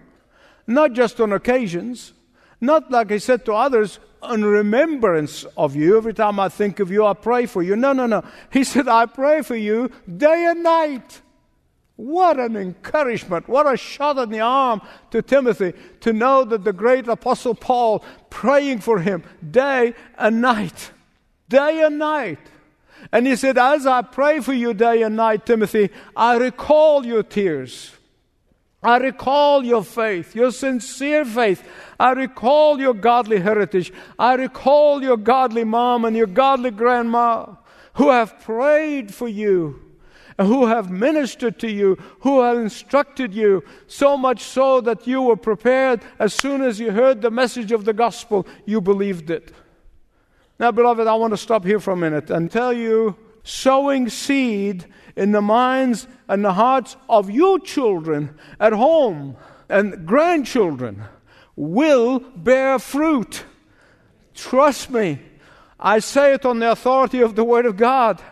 not 0.66 0.94
just 0.94 1.20
on 1.20 1.32
occasions, 1.32 2.14
not 2.58 2.90
like 2.90 3.10
he 3.10 3.18
said 3.18 3.44
to 3.44 3.52
others, 3.52 3.98
in 4.30 4.42
remembrance 4.42 5.44
of 5.56 5.76
you. 5.76 5.98
Every 5.98 6.14
time 6.14 6.40
I 6.40 6.48
think 6.48 6.80
of 6.80 6.90
you, 6.90 7.04
I 7.04 7.12
pray 7.12 7.44
for 7.44 7.62
you. 7.62 7.76
No, 7.76 7.92
no, 7.92 8.06
no. 8.06 8.24
He 8.50 8.64
said, 8.64 8.88
I 8.88 9.04
pray 9.04 9.42
for 9.42 9.54
you 9.54 9.90
day 10.16 10.46
and 10.46 10.62
night. 10.62 11.20
What 11.96 12.38
an 12.38 12.56
encouragement. 12.56 13.48
What 13.48 13.72
a 13.72 13.76
shot 13.76 14.18
in 14.18 14.28
the 14.30 14.40
arm 14.40 14.82
to 15.10 15.22
Timothy 15.22 15.72
to 16.00 16.12
know 16.12 16.44
that 16.44 16.62
the 16.62 16.72
great 16.72 17.08
Apostle 17.08 17.54
Paul 17.54 18.04
praying 18.28 18.80
for 18.80 18.98
him 18.98 19.24
day 19.50 19.94
and 20.18 20.42
night. 20.42 20.90
Day 21.48 21.82
and 21.82 21.98
night. 21.98 22.38
And 23.12 23.26
he 23.26 23.34
said, 23.34 23.56
As 23.56 23.86
I 23.86 24.02
pray 24.02 24.40
for 24.40 24.52
you 24.52 24.74
day 24.74 25.02
and 25.02 25.16
night, 25.16 25.46
Timothy, 25.46 25.90
I 26.14 26.36
recall 26.36 27.06
your 27.06 27.22
tears. 27.22 27.92
I 28.82 28.98
recall 28.98 29.64
your 29.64 29.82
faith, 29.82 30.36
your 30.36 30.50
sincere 30.50 31.24
faith. 31.24 31.66
I 31.98 32.12
recall 32.12 32.78
your 32.78 32.94
godly 32.94 33.40
heritage. 33.40 33.90
I 34.18 34.34
recall 34.34 35.02
your 35.02 35.16
godly 35.16 35.64
mom 35.64 36.04
and 36.04 36.14
your 36.14 36.26
godly 36.26 36.70
grandma 36.70 37.54
who 37.94 38.10
have 38.10 38.38
prayed 38.40 39.14
for 39.14 39.28
you 39.28 39.85
who 40.38 40.66
have 40.66 40.90
ministered 40.90 41.58
to 41.60 41.70
you, 41.70 41.96
who 42.20 42.42
have 42.42 42.58
instructed 42.58 43.32
you, 43.32 43.64
so 43.86 44.16
much 44.16 44.42
so 44.42 44.80
that 44.82 45.06
you 45.06 45.22
were 45.22 45.36
prepared 45.36 46.02
as 46.18 46.34
soon 46.34 46.62
as 46.62 46.78
you 46.78 46.90
heard 46.90 47.22
the 47.22 47.30
message 47.30 47.72
of 47.72 47.84
the 47.84 47.92
gospel, 47.92 48.46
you 48.64 48.80
believed 48.80 49.30
it. 49.30 49.52
Now, 50.58 50.72
beloved, 50.72 51.06
I 51.06 51.14
want 51.14 51.32
to 51.32 51.38
stop 51.38 51.64
here 51.64 51.80
for 51.80 51.92
a 51.92 51.96
minute 51.96 52.30
and 52.30 52.50
tell 52.50 52.72
you 52.72 53.16
sowing 53.42 54.08
seed 54.08 54.86
in 55.16 55.32
the 55.32 55.40
minds 55.40 56.06
and 56.28 56.44
the 56.44 56.52
hearts 56.52 56.96
of 57.08 57.30
your 57.30 57.58
children 57.58 58.38
at 58.60 58.72
home 58.72 59.36
and 59.68 60.06
grandchildren 60.06 61.04
will 61.54 62.20
bear 62.20 62.78
fruit. 62.78 63.44
Trust 64.34 64.90
me. 64.90 65.20
I 65.78 65.98
say 65.98 66.34
it 66.34 66.46
on 66.46 66.58
the 66.58 66.70
authority 66.70 67.20
of 67.20 67.34
the 67.34 67.44
Word 67.44 67.66
of 67.66 67.76
God. 67.76 68.22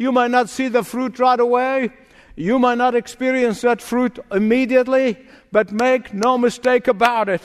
You 0.00 0.12
might 0.12 0.30
not 0.30 0.48
see 0.48 0.68
the 0.68 0.82
fruit 0.82 1.18
right 1.18 1.38
away. 1.38 1.90
You 2.34 2.58
might 2.58 2.78
not 2.78 2.94
experience 2.94 3.60
that 3.60 3.82
fruit 3.82 4.18
immediately, 4.32 5.18
but 5.52 5.72
make 5.72 6.14
no 6.14 6.38
mistake 6.38 6.88
about 6.88 7.28
it. 7.28 7.42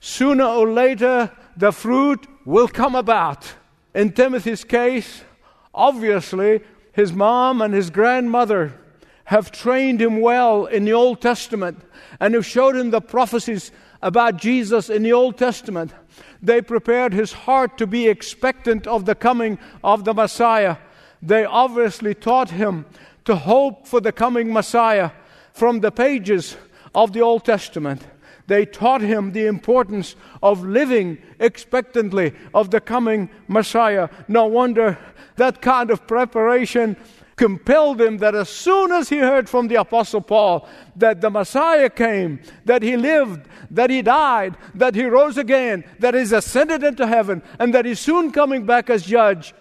Sooner 0.00 0.44
or 0.44 0.70
later, 0.70 1.32
the 1.56 1.72
fruit 1.72 2.26
will 2.44 2.68
come 2.68 2.94
about. 2.94 3.54
In 3.94 4.12
Timothy's 4.12 4.64
case, 4.64 5.24
obviously, 5.72 6.60
his 6.92 7.14
mom 7.14 7.62
and 7.62 7.72
his 7.72 7.88
grandmother 7.88 8.78
have 9.24 9.50
trained 9.50 10.02
him 10.02 10.20
well 10.20 10.66
in 10.66 10.84
the 10.84 10.92
Old 10.92 11.22
Testament 11.22 11.80
and 12.20 12.34
have 12.34 12.44
showed 12.44 12.76
him 12.76 12.90
the 12.90 13.00
prophecies 13.00 13.72
about 14.02 14.36
Jesus 14.36 14.90
in 14.90 15.04
the 15.04 15.14
Old 15.14 15.38
Testament. 15.38 15.94
They 16.42 16.60
prepared 16.60 17.14
his 17.14 17.32
heart 17.32 17.78
to 17.78 17.86
be 17.86 18.08
expectant 18.08 18.86
of 18.86 19.06
the 19.06 19.14
coming 19.14 19.58
of 19.82 20.04
the 20.04 20.12
Messiah 20.12 20.76
they 21.26 21.44
obviously 21.44 22.14
taught 22.14 22.50
him 22.50 22.86
to 23.24 23.36
hope 23.36 23.86
for 23.86 24.00
the 24.00 24.12
coming 24.12 24.52
Messiah 24.52 25.10
from 25.52 25.80
the 25.80 25.90
pages 25.90 26.56
of 26.94 27.12
the 27.12 27.20
Old 27.20 27.44
Testament. 27.44 28.02
They 28.46 28.66
taught 28.66 29.00
him 29.00 29.32
the 29.32 29.46
importance 29.46 30.16
of 30.42 30.64
living 30.64 31.18
expectantly 31.40 32.34
of 32.52 32.70
the 32.70 32.80
coming 32.80 33.30
Messiah. 33.48 34.08
No 34.28 34.46
wonder 34.46 34.98
that 35.36 35.62
kind 35.62 35.90
of 35.90 36.06
preparation 36.06 36.96
compelled 37.36 38.00
him 38.00 38.18
that 38.18 38.34
as 38.34 38.48
soon 38.48 38.92
as 38.92 39.08
he 39.08 39.18
heard 39.18 39.48
from 39.48 39.68
the 39.68 39.74
Apostle 39.76 40.20
Paul 40.20 40.68
that 40.96 41.20
the 41.20 41.30
Messiah 41.30 41.90
came, 41.90 42.40
that 42.64 42.82
he 42.82 42.96
lived, 42.96 43.48
that 43.70 43.90
he 43.90 44.02
died, 44.02 44.56
that 44.74 44.94
he 44.94 45.04
rose 45.04 45.36
again, 45.38 45.82
that 45.98 46.14
he's 46.14 46.32
ascended 46.32 46.84
into 46.84 47.06
heaven, 47.06 47.42
and 47.58 47.74
that 47.74 47.86
he's 47.86 47.98
soon 47.98 48.30
coming 48.30 48.66
back 48.66 48.88
as 48.90 49.04
judge, 49.04 49.54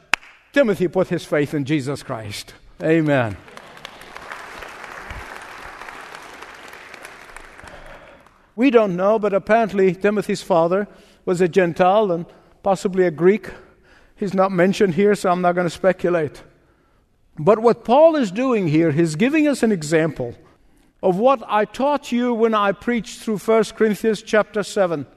Timothy 0.53 0.87
put 0.87 1.07
his 1.07 1.25
faith 1.25 1.55
in 1.55 1.65
Jesus 1.65 2.03
Christ. 2.03 2.53
Amen. 2.81 3.35
We 8.55 8.69
don't 8.69 8.95
know, 8.95 9.17
but 9.17 9.33
apparently 9.33 9.95
Timothy's 9.95 10.43
father 10.43 10.87
was 11.25 11.41
a 11.41 11.47
Gentile 11.47 12.11
and 12.11 12.27
possibly 12.61 13.05
a 13.05 13.11
Greek. 13.11 13.49
He's 14.15 14.35
not 14.35 14.51
mentioned 14.51 14.93
here, 14.93 15.15
so 15.15 15.31
I'm 15.31 15.41
not 15.41 15.55
going 15.55 15.65
to 15.65 15.71
speculate. 15.71 16.43
But 17.39 17.57
what 17.57 17.83
Paul 17.83 18.15
is 18.15 18.31
doing 18.31 18.67
here, 18.67 18.91
he's 18.91 19.15
giving 19.15 19.47
us 19.47 19.63
an 19.63 19.71
example 19.71 20.35
of 21.01 21.17
what 21.17 21.43
I 21.47 21.65
taught 21.65 22.11
you 22.11 22.31
when 22.31 22.53
I 22.53 22.73
preached 22.73 23.21
through 23.21 23.39
1 23.39 23.63
Corinthians 23.75 24.21
chapter 24.21 24.61
7. 24.61 25.07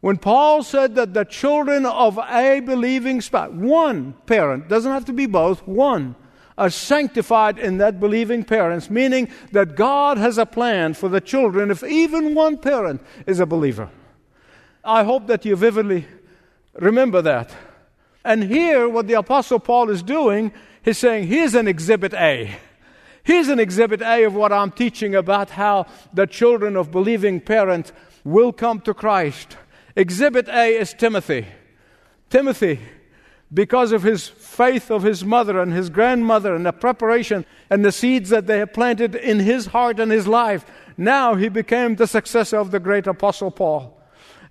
When 0.00 0.18
Paul 0.18 0.62
said 0.62 0.94
that 0.96 1.14
the 1.14 1.24
children 1.24 1.86
of 1.86 2.18
a 2.18 2.60
believing 2.60 3.20
spouse, 3.20 3.50
one 3.52 4.12
parent, 4.26 4.68
doesn't 4.68 4.92
have 4.92 5.06
to 5.06 5.12
be 5.12 5.26
both, 5.26 5.66
one, 5.66 6.14
are 6.58 6.70
sanctified 6.70 7.58
in 7.58 7.78
that 7.78 8.00
believing 8.00 8.44
parents, 8.44 8.88
meaning 8.88 9.28
that 9.52 9.76
God 9.76 10.16
has 10.16 10.38
a 10.38 10.46
plan 10.46 10.94
for 10.94 11.08
the 11.08 11.20
children 11.20 11.70
if 11.70 11.82
even 11.82 12.34
one 12.34 12.58
parent 12.58 13.02
is 13.26 13.40
a 13.40 13.46
believer. 13.46 13.90
I 14.84 15.04
hope 15.04 15.26
that 15.26 15.44
you 15.44 15.56
vividly 15.56 16.06
remember 16.74 17.20
that. 17.22 17.54
And 18.24 18.44
here, 18.44 18.88
what 18.88 19.06
the 19.06 19.14
Apostle 19.14 19.58
Paul 19.58 19.90
is 19.90 20.02
doing, 20.02 20.52
he's 20.82 20.98
saying, 20.98 21.26
here's 21.26 21.54
an 21.54 21.68
exhibit 21.68 22.14
A. 22.14 22.56
Here's 23.22 23.48
an 23.48 23.58
exhibit 23.58 24.02
A 24.02 24.24
of 24.24 24.34
what 24.34 24.52
I'm 24.52 24.70
teaching 24.70 25.14
about 25.14 25.50
how 25.50 25.86
the 26.14 26.26
children 26.26 26.76
of 26.76 26.90
believing 26.90 27.40
parents 27.40 27.92
will 28.24 28.52
come 28.52 28.80
to 28.82 28.94
Christ. 28.94 29.56
Exhibit 29.96 30.46
A 30.48 30.76
is 30.76 30.92
Timothy. 30.92 31.46
Timothy, 32.28 32.80
because 33.52 33.92
of 33.92 34.02
his 34.02 34.28
faith 34.28 34.90
of 34.90 35.02
his 35.02 35.24
mother 35.24 35.60
and 35.60 35.72
his 35.72 35.88
grandmother 35.88 36.54
and 36.54 36.66
the 36.66 36.72
preparation 36.72 37.46
and 37.70 37.84
the 37.84 37.92
seeds 37.92 38.28
that 38.28 38.46
they 38.46 38.58
had 38.58 38.74
planted 38.74 39.14
in 39.14 39.40
his 39.40 39.66
heart 39.66 39.98
and 39.98 40.12
his 40.12 40.26
life, 40.26 40.66
now 40.98 41.34
he 41.34 41.48
became 41.48 41.96
the 41.96 42.06
successor 42.06 42.58
of 42.58 42.72
the 42.72 42.80
great 42.80 43.06
apostle 43.06 43.50
Paul. 43.50 43.98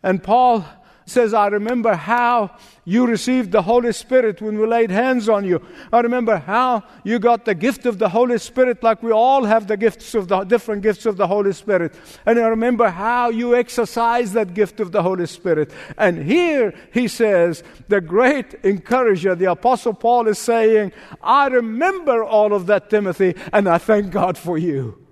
And 0.01 0.23
Paul 0.23 0.65
says, 1.05 1.33
I 1.33 1.47
remember 1.47 1.93
how 1.93 2.57
you 2.83 3.05
received 3.05 3.51
the 3.51 3.61
Holy 3.61 3.93
Spirit 3.93 4.41
when 4.41 4.59
we 4.59 4.65
laid 4.65 4.89
hands 4.89 5.29
on 5.29 5.45
you. 5.45 5.61
I 5.93 6.01
remember 6.01 6.37
how 6.37 6.83
you 7.03 7.19
got 7.19 7.45
the 7.45 7.53
gift 7.55 7.85
of 7.85 7.99
the 7.99 8.09
Holy 8.09 8.37
Spirit, 8.39 8.83
like 8.83 9.03
we 9.03 9.11
all 9.11 9.43
have 9.43 9.67
the 9.67 9.77
gifts 9.77 10.15
of 10.15 10.27
the 10.27 10.43
different 10.43 10.81
gifts 10.81 11.05
of 11.05 11.17
the 11.17 11.27
Holy 11.27 11.53
Spirit. 11.53 11.93
And 12.25 12.39
I 12.39 12.47
remember 12.47 12.89
how 12.89 13.29
you 13.29 13.55
exercised 13.55 14.33
that 14.33 14.53
gift 14.53 14.79
of 14.79 14.91
the 14.91 15.03
Holy 15.03 15.27
Spirit. 15.27 15.71
And 15.97 16.23
here 16.23 16.73
he 16.91 17.07
says, 17.07 17.63
the 17.87 18.01
great 18.01 18.55
encourager, 18.63 19.35
the 19.35 19.51
Apostle 19.51 19.93
Paul 19.93 20.27
is 20.27 20.39
saying, 20.39 20.91
I 21.21 21.47
remember 21.47 22.23
all 22.23 22.53
of 22.53 22.65
that, 22.67 22.89
Timothy, 22.89 23.35
and 23.53 23.69
I 23.69 23.77
thank 23.77 24.11
God 24.11 24.37
for 24.37 24.57
you. 24.57 25.05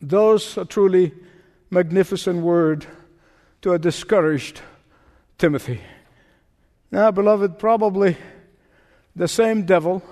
Those 0.00 0.58
are 0.58 0.66
truly 0.66 1.14
magnificent 1.70 2.42
words 2.42 2.86
to 3.62 3.72
a 3.72 3.78
discouraged 3.78 4.60
Timothy. 5.38 5.80
Now, 6.90 7.10
beloved, 7.10 7.58
probably 7.58 8.16
the 9.14 9.28
same 9.28 9.64
devil 9.64 10.02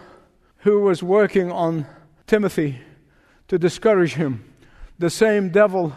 who 0.58 0.80
was 0.80 1.02
working 1.02 1.50
on 1.50 1.86
Timothy 2.26 2.78
to 3.48 3.58
discourage 3.58 4.14
him, 4.14 4.44
the 4.98 5.10
same 5.10 5.48
devil 5.48 5.94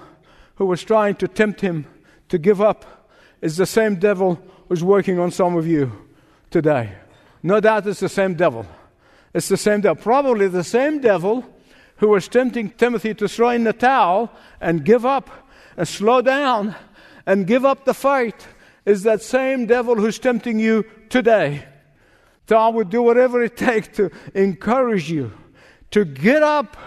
who 0.56 0.66
was 0.66 0.84
trying 0.84 1.16
to 1.16 1.28
tempt 1.28 1.62
him 1.62 1.86
to 2.30 2.38
give 2.38 2.62
up, 2.62 3.10
is 3.42 3.58
the 3.58 3.66
same 3.66 3.96
devil 3.96 4.42
who's 4.68 4.84
working 4.84 5.20
on 5.20 5.32
some 5.32 5.56
of 5.56 5.68
you 5.68 5.92
today. 6.50 6.92
No 7.44 7.60
doubt 7.60 7.88
it's 7.88 8.00
the 8.00 8.10
same 8.10 8.34
devil. 8.34 8.66
It's 9.34 9.50
the 9.50 9.58
same 9.58 9.82
devil. 9.82 10.02
Probably 10.02 10.48
the 10.48 10.64
same 10.64 11.00
devil 11.00 11.46
who 11.98 12.10
was 12.10 12.28
tempting 12.28 12.72
Timothy 12.72 13.14
to 13.16 13.28
throw 13.28 13.50
in 13.50 13.64
the 13.64 13.74
towel 13.74 14.32
and 14.62 14.86
give 14.86 15.06
up 15.06 15.30
and 15.76 15.88
slow 15.88 16.22
down 16.22 16.76
and 17.26 17.46
give 17.46 17.66
up 17.66 17.86
the 17.86 17.94
fight 17.94 18.48
is 18.88 19.04
that 19.04 19.22
same 19.22 19.66
devil 19.66 19.96
who's 19.96 20.18
tempting 20.18 20.60
you 20.60 20.86
today. 21.10 21.66
So 22.48 22.56
I 22.56 22.70
would 22.70 22.90
do 22.90 23.04
whatever 23.04 23.44
it 23.44 23.58
takes 23.70 23.90
to 23.98 24.10
encourage 24.34 25.12
you 25.12 25.34
to 25.92 26.06
get 26.06 26.42
up, 26.42 26.78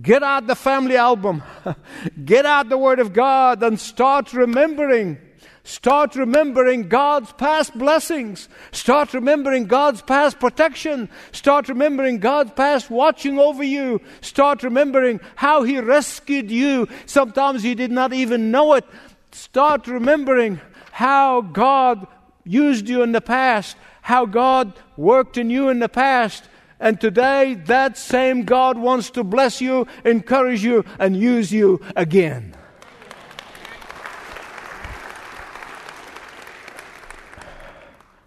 get 0.00 0.22
out 0.22 0.46
the 0.46 0.54
family 0.54 0.96
album, 0.96 1.42
get 2.24 2.46
out 2.46 2.70
the 2.70 2.78
Word 2.78 3.00
of 3.00 3.12
God, 3.12 3.62
and 3.62 3.78
start 3.78 4.32
remembering. 4.32 5.18
Start 5.64 6.16
remembering 6.16 6.88
God's 6.88 7.30
past 7.34 7.78
blessings. 7.78 8.48
Start 8.72 9.12
remembering 9.12 9.66
God's 9.66 10.00
past 10.02 10.40
protection. 10.40 11.08
Start 11.32 11.68
remembering 11.68 12.18
God's 12.18 12.50
past 12.52 12.90
watching 12.90 13.38
over 13.38 13.62
you. 13.62 14.00
Start 14.22 14.62
remembering 14.62 15.20
how 15.36 15.62
He 15.62 15.78
rescued 15.78 16.50
you. 16.50 16.88
Sometimes 17.04 17.62
you 17.62 17.74
did 17.74 17.92
not 17.92 18.12
even 18.12 18.50
know 18.50 18.72
it. 18.72 18.84
Start 19.30 19.86
remembering 19.86 20.60
how 20.92 21.40
God 21.40 22.06
used 22.44 22.86
you 22.86 23.02
in 23.02 23.12
the 23.12 23.20
past, 23.22 23.78
how 24.02 24.26
God 24.26 24.74
worked 24.98 25.38
in 25.38 25.48
you 25.48 25.70
in 25.70 25.78
the 25.78 25.88
past. 25.88 26.44
And 26.78 27.00
today, 27.00 27.54
that 27.66 27.96
same 27.96 28.44
God 28.44 28.76
wants 28.76 29.08
to 29.12 29.24
bless 29.24 29.62
you, 29.62 29.86
encourage 30.04 30.62
you, 30.62 30.84
and 30.98 31.16
use 31.16 31.50
you 31.50 31.80
again. 31.96 32.54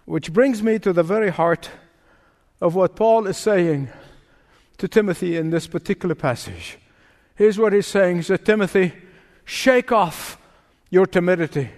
Which 0.04 0.32
brings 0.32 0.60
me 0.60 0.80
to 0.80 0.92
the 0.92 1.04
very 1.04 1.30
heart 1.30 1.70
of 2.60 2.74
what 2.74 2.96
Paul 2.96 3.28
is 3.28 3.36
saying 3.36 3.90
to 4.78 4.88
Timothy 4.88 5.36
in 5.36 5.50
this 5.50 5.68
particular 5.68 6.16
passage. 6.16 6.78
Here's 7.36 7.58
what 7.58 7.72
he's 7.72 7.86
saying 7.86 8.16
He 8.16 8.22
said, 8.22 8.44
Timothy, 8.44 8.92
shake 9.44 9.92
off 9.92 10.38
your 10.90 11.06
timidity. 11.06 11.70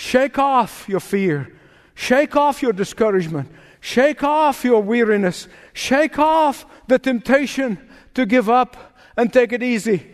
Shake 0.00 0.38
off 0.38 0.88
your 0.88 0.98
fear. 0.98 1.54
Shake 1.94 2.34
off 2.34 2.62
your 2.62 2.72
discouragement. 2.72 3.50
Shake 3.80 4.24
off 4.24 4.64
your 4.64 4.82
weariness. 4.82 5.46
Shake 5.74 6.18
off 6.18 6.64
the 6.86 6.98
temptation 6.98 7.76
to 8.14 8.24
give 8.24 8.48
up 8.48 8.96
and 9.18 9.30
take 9.30 9.52
it 9.52 9.62
easy. 9.62 10.10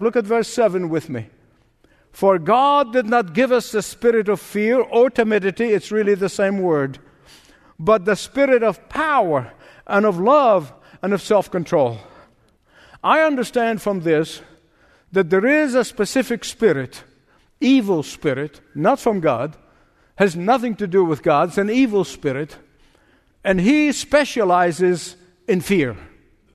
Look 0.00 0.16
at 0.16 0.24
verse 0.24 0.48
7 0.48 0.88
with 0.88 1.08
me. 1.08 1.28
For 2.10 2.40
God 2.40 2.92
did 2.92 3.06
not 3.06 3.32
give 3.32 3.52
us 3.52 3.70
the 3.70 3.80
spirit 3.80 4.28
of 4.28 4.40
fear 4.40 4.80
or 4.80 5.08
timidity, 5.08 5.66
it's 5.66 5.92
really 5.92 6.16
the 6.16 6.28
same 6.28 6.58
word, 6.58 6.98
but 7.78 8.06
the 8.06 8.16
spirit 8.16 8.64
of 8.64 8.88
power 8.88 9.52
and 9.86 10.04
of 10.04 10.18
love 10.18 10.72
and 11.00 11.12
of 11.12 11.22
self 11.22 11.48
control. 11.48 11.98
I 13.04 13.20
understand 13.20 13.82
from 13.82 14.00
this 14.00 14.42
that 15.12 15.30
there 15.30 15.46
is 15.46 15.76
a 15.76 15.84
specific 15.84 16.42
spirit 16.44 17.04
evil 17.60 18.02
spirit, 18.02 18.60
not 18.74 19.00
from 19.00 19.20
God, 19.20 19.56
has 20.16 20.36
nothing 20.36 20.74
to 20.76 20.86
do 20.86 21.04
with 21.04 21.22
God. 21.22 21.48
It's 21.48 21.58
an 21.58 21.70
evil 21.70 22.04
spirit. 22.04 22.56
And 23.44 23.60
he 23.60 23.92
specializes 23.92 25.16
in 25.46 25.60
fear. 25.60 25.96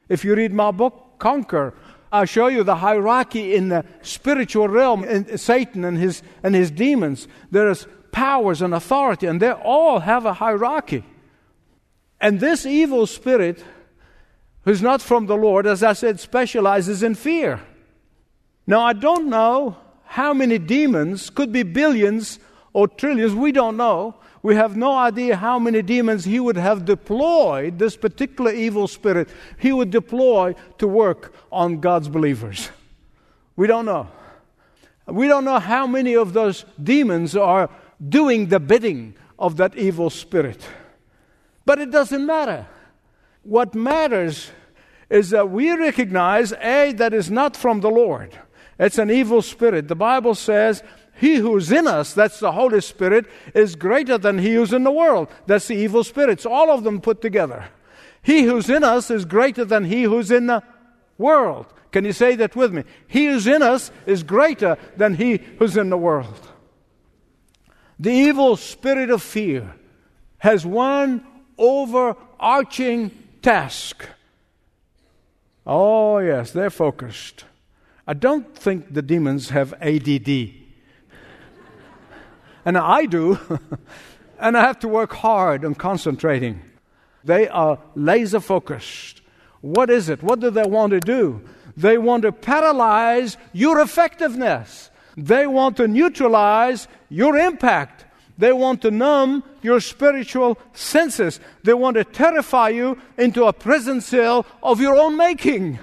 If 0.10 0.26
you 0.26 0.36
read 0.36 0.54
my 0.54 0.72
book, 0.72 1.18
Conquer, 1.18 1.74
I'll 2.12 2.26
show 2.26 2.48
you 2.48 2.64
the 2.64 2.76
hierarchy 2.76 3.56
in 3.56 3.70
the 3.70 3.86
spiritual 4.02 4.68
realm 4.68 5.04
in 5.04 5.38
Satan 5.38 5.86
and 5.86 5.98
his, 5.98 6.22
and 6.44 6.54
his 6.54 6.70
demons. 6.70 7.28
There's 7.50 7.88
powers 8.12 8.62
and 8.62 8.74
authority, 8.74 9.26
and 9.26 9.42
they 9.42 9.52
all 9.52 10.00
have 10.00 10.26
a 10.26 10.34
hierarchy. 10.34 11.04
And 12.22 12.40
this 12.40 12.66
evil 12.66 13.08
spirit, 13.08 13.64
who's 14.64 14.82
not 14.82 15.02
from 15.02 15.26
the 15.26 15.36
Lord, 15.36 15.66
as 15.66 15.82
I 15.82 15.94
said, 15.94 16.20
specializes 16.20 17.02
in 17.02 17.16
fear. 17.16 17.62
Now, 18.68 18.82
I 18.82 18.94
don't 18.94 19.30
know 19.30 19.78
how 20.14 20.32
many 20.32 20.60
demons, 20.60 21.32
could 21.32 21.52
be 21.52 21.64
billions 21.64 22.38
or 22.72 22.88
trillions, 22.88 23.34
we 23.34 23.52
don't 23.52 23.76
know. 23.76 24.14
We 24.44 24.54
have 24.54 24.78
no 24.78 24.96
idea 24.96 25.36
how 25.36 25.58
many 25.58 25.82
demons 25.82 26.24
he 26.24 26.40
would 26.40 26.56
have 26.56 26.86
deployed, 26.86 27.80
this 27.80 27.98
particular 27.98 28.54
evil 28.54 28.88
spirit, 28.88 29.28
he 29.58 29.74
would 29.74 29.90
deploy 29.90 30.54
to 30.78 30.88
work 30.88 31.34
on 31.52 31.80
God's 31.80 32.10
believers. 32.10 32.70
We 33.56 33.66
don't 33.66 33.86
know. 33.86 34.08
We 35.08 35.28
don't 35.28 35.46
know 35.46 35.58
how 35.58 35.88
many 35.88 36.16
of 36.16 36.34
those 36.34 36.64
demons 36.82 37.36
are 37.36 37.72
doing 38.08 38.50
the 38.50 38.60
bidding 38.60 39.16
of 39.40 39.58
that 39.58 39.76
evil 39.76 40.12
spirit. 40.12 40.64
But 41.66 41.80
it 41.80 41.90
doesn't 41.90 42.24
matter. 42.24 42.68
What 43.42 43.74
matters 43.74 44.52
is 45.10 45.32
that 45.32 45.50
we 45.50 45.72
recognize 45.72 46.54
A, 46.62 46.92
that 46.98 47.16
is 47.16 47.32
not 47.32 47.58
from 47.58 47.82
the 47.82 47.90
Lord. 47.90 48.38
It's 48.80 48.98
an 48.98 49.12
evil 49.12 49.42
spirit. 49.42 49.88
The 49.88 49.96
Bible 49.96 50.36
says, 50.36 50.84
He 51.16 51.36
who's 51.36 51.72
in 51.72 51.88
us, 51.88 52.14
that's 52.14 52.40
the 52.40 52.52
Holy 52.52 52.82
Spirit, 52.82 53.26
is 53.54 53.76
greater 53.76 54.18
than 54.18 54.40
he 54.40 54.54
who's 54.54 54.74
in 54.74 54.84
the 54.84 54.92
world. 54.92 55.30
That's 55.46 55.68
the 55.68 55.76
evil 55.76 56.04
spirits, 56.04 56.46
all 56.46 56.72
of 56.72 56.84
them 56.84 57.02
put 57.02 57.22
together. 57.22 57.66
He 58.22 58.44
who's 58.44 58.70
in 58.70 58.84
us 58.84 59.12
is 59.12 59.26
greater 59.26 59.66
than 59.66 59.86
he 59.86 60.04
who's 60.04 60.32
in 60.32 60.48
the 60.48 60.64
world. 61.18 61.68
Can 61.92 62.06
you 62.06 62.14
say 62.14 62.36
that 62.38 62.56
with 62.56 62.74
me? 62.74 62.84
He 63.08 63.28
who's 63.28 63.46
in 63.46 63.62
us 63.62 63.92
is 64.06 64.24
greater 64.24 64.78
than 64.98 65.16
he 65.16 65.38
who's 65.60 65.78
in 65.78 65.90
the 65.90 65.98
world. 65.98 66.50
The 68.00 68.12
evil 68.12 68.56
spirit 68.56 69.12
of 69.12 69.22
fear 69.22 69.76
has 70.40 70.66
one 70.66 71.26
overarching 71.58 73.12
task. 73.42 74.08
Oh, 75.66 76.18
yes, 76.18 76.52
they're 76.52 76.70
focused. 76.70 77.46
I 78.06 78.14
don't 78.14 78.56
think 78.56 78.94
the 78.94 79.02
demons 79.02 79.50
have 79.50 79.74
ADD. 79.82 80.30
and 82.66 82.78
I 82.78 83.06
do. 83.06 83.40
and 84.40 84.58
I 84.58 84.62
have 84.62 84.80
to 84.80 84.88
work 84.88 85.14
hard 85.14 85.64
on 85.64 85.76
concentrating. 85.76 86.62
They 87.24 87.48
are 87.48 87.80
laser 87.96 88.42
focused. 88.42 89.22
What 89.62 89.90
is 89.90 90.10
it? 90.10 90.22
What 90.22 90.42
do 90.42 90.50
they 90.50 90.66
want 90.66 90.92
to 90.92 91.00
do? 91.00 91.42
They 91.78 91.98
want 91.98 92.24
to 92.24 92.34
paralyze 92.34 93.38
your 93.54 93.80
effectiveness. 93.80 94.92
They 95.16 95.48
want 95.48 95.78
to 95.78 95.88
neutralize 95.88 96.90
your 97.10 97.38
impact. 97.38 98.06
They 98.38 98.52
want 98.52 98.82
to 98.82 98.92
numb 98.92 99.44
your 99.62 99.80
spiritual 99.80 100.58
senses. 100.74 101.40
They 101.64 101.74
want 101.74 101.96
to 101.96 102.04
terrify 102.04 102.70
you 102.70 102.98
into 103.18 103.46
a 103.46 103.54
prison 103.54 104.02
cell 104.02 104.46
of 104.62 104.82
your 104.82 104.96
own 104.96 105.16
making. 105.16 105.80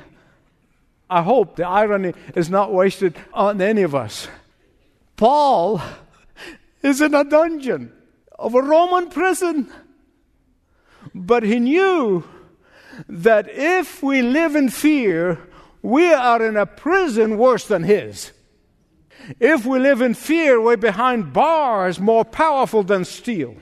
I 1.11 1.23
hope 1.23 1.57
the 1.57 1.66
irony 1.66 2.14
is 2.37 2.49
not 2.49 2.73
wasted 2.73 3.16
on 3.35 3.61
any 3.61 3.83
of 3.83 3.94
us. 3.96 4.29
Paul 5.16 5.83
is 6.83 7.01
in 7.01 7.14
a 7.14 7.25
dungeon 7.25 7.92
of 8.38 8.55
a 8.55 8.62
Roman 8.62 9.11
prison. 9.11 9.70
But 11.14 11.42
he 11.42 11.59
knew 11.59 12.25
that 13.09 13.49
if 13.51 14.03
we 14.03 14.23
live 14.23 14.55
in 14.55 14.68
fear, 14.68 15.40
we 15.83 16.12
are 16.12 16.44
in 16.46 16.57
a 16.57 16.66
prison 16.66 17.38
worse 17.38 17.66
than 17.66 17.83
his. 17.83 18.33
If 19.38 19.66
we 19.66 19.79
live 19.79 20.01
in 20.01 20.14
fear, 20.14 20.61
we're 20.61 20.77
behind 20.77 21.33
bars 21.33 21.99
more 21.99 22.25
powerful 22.25 22.83
than 22.83 23.05
steel. 23.05 23.57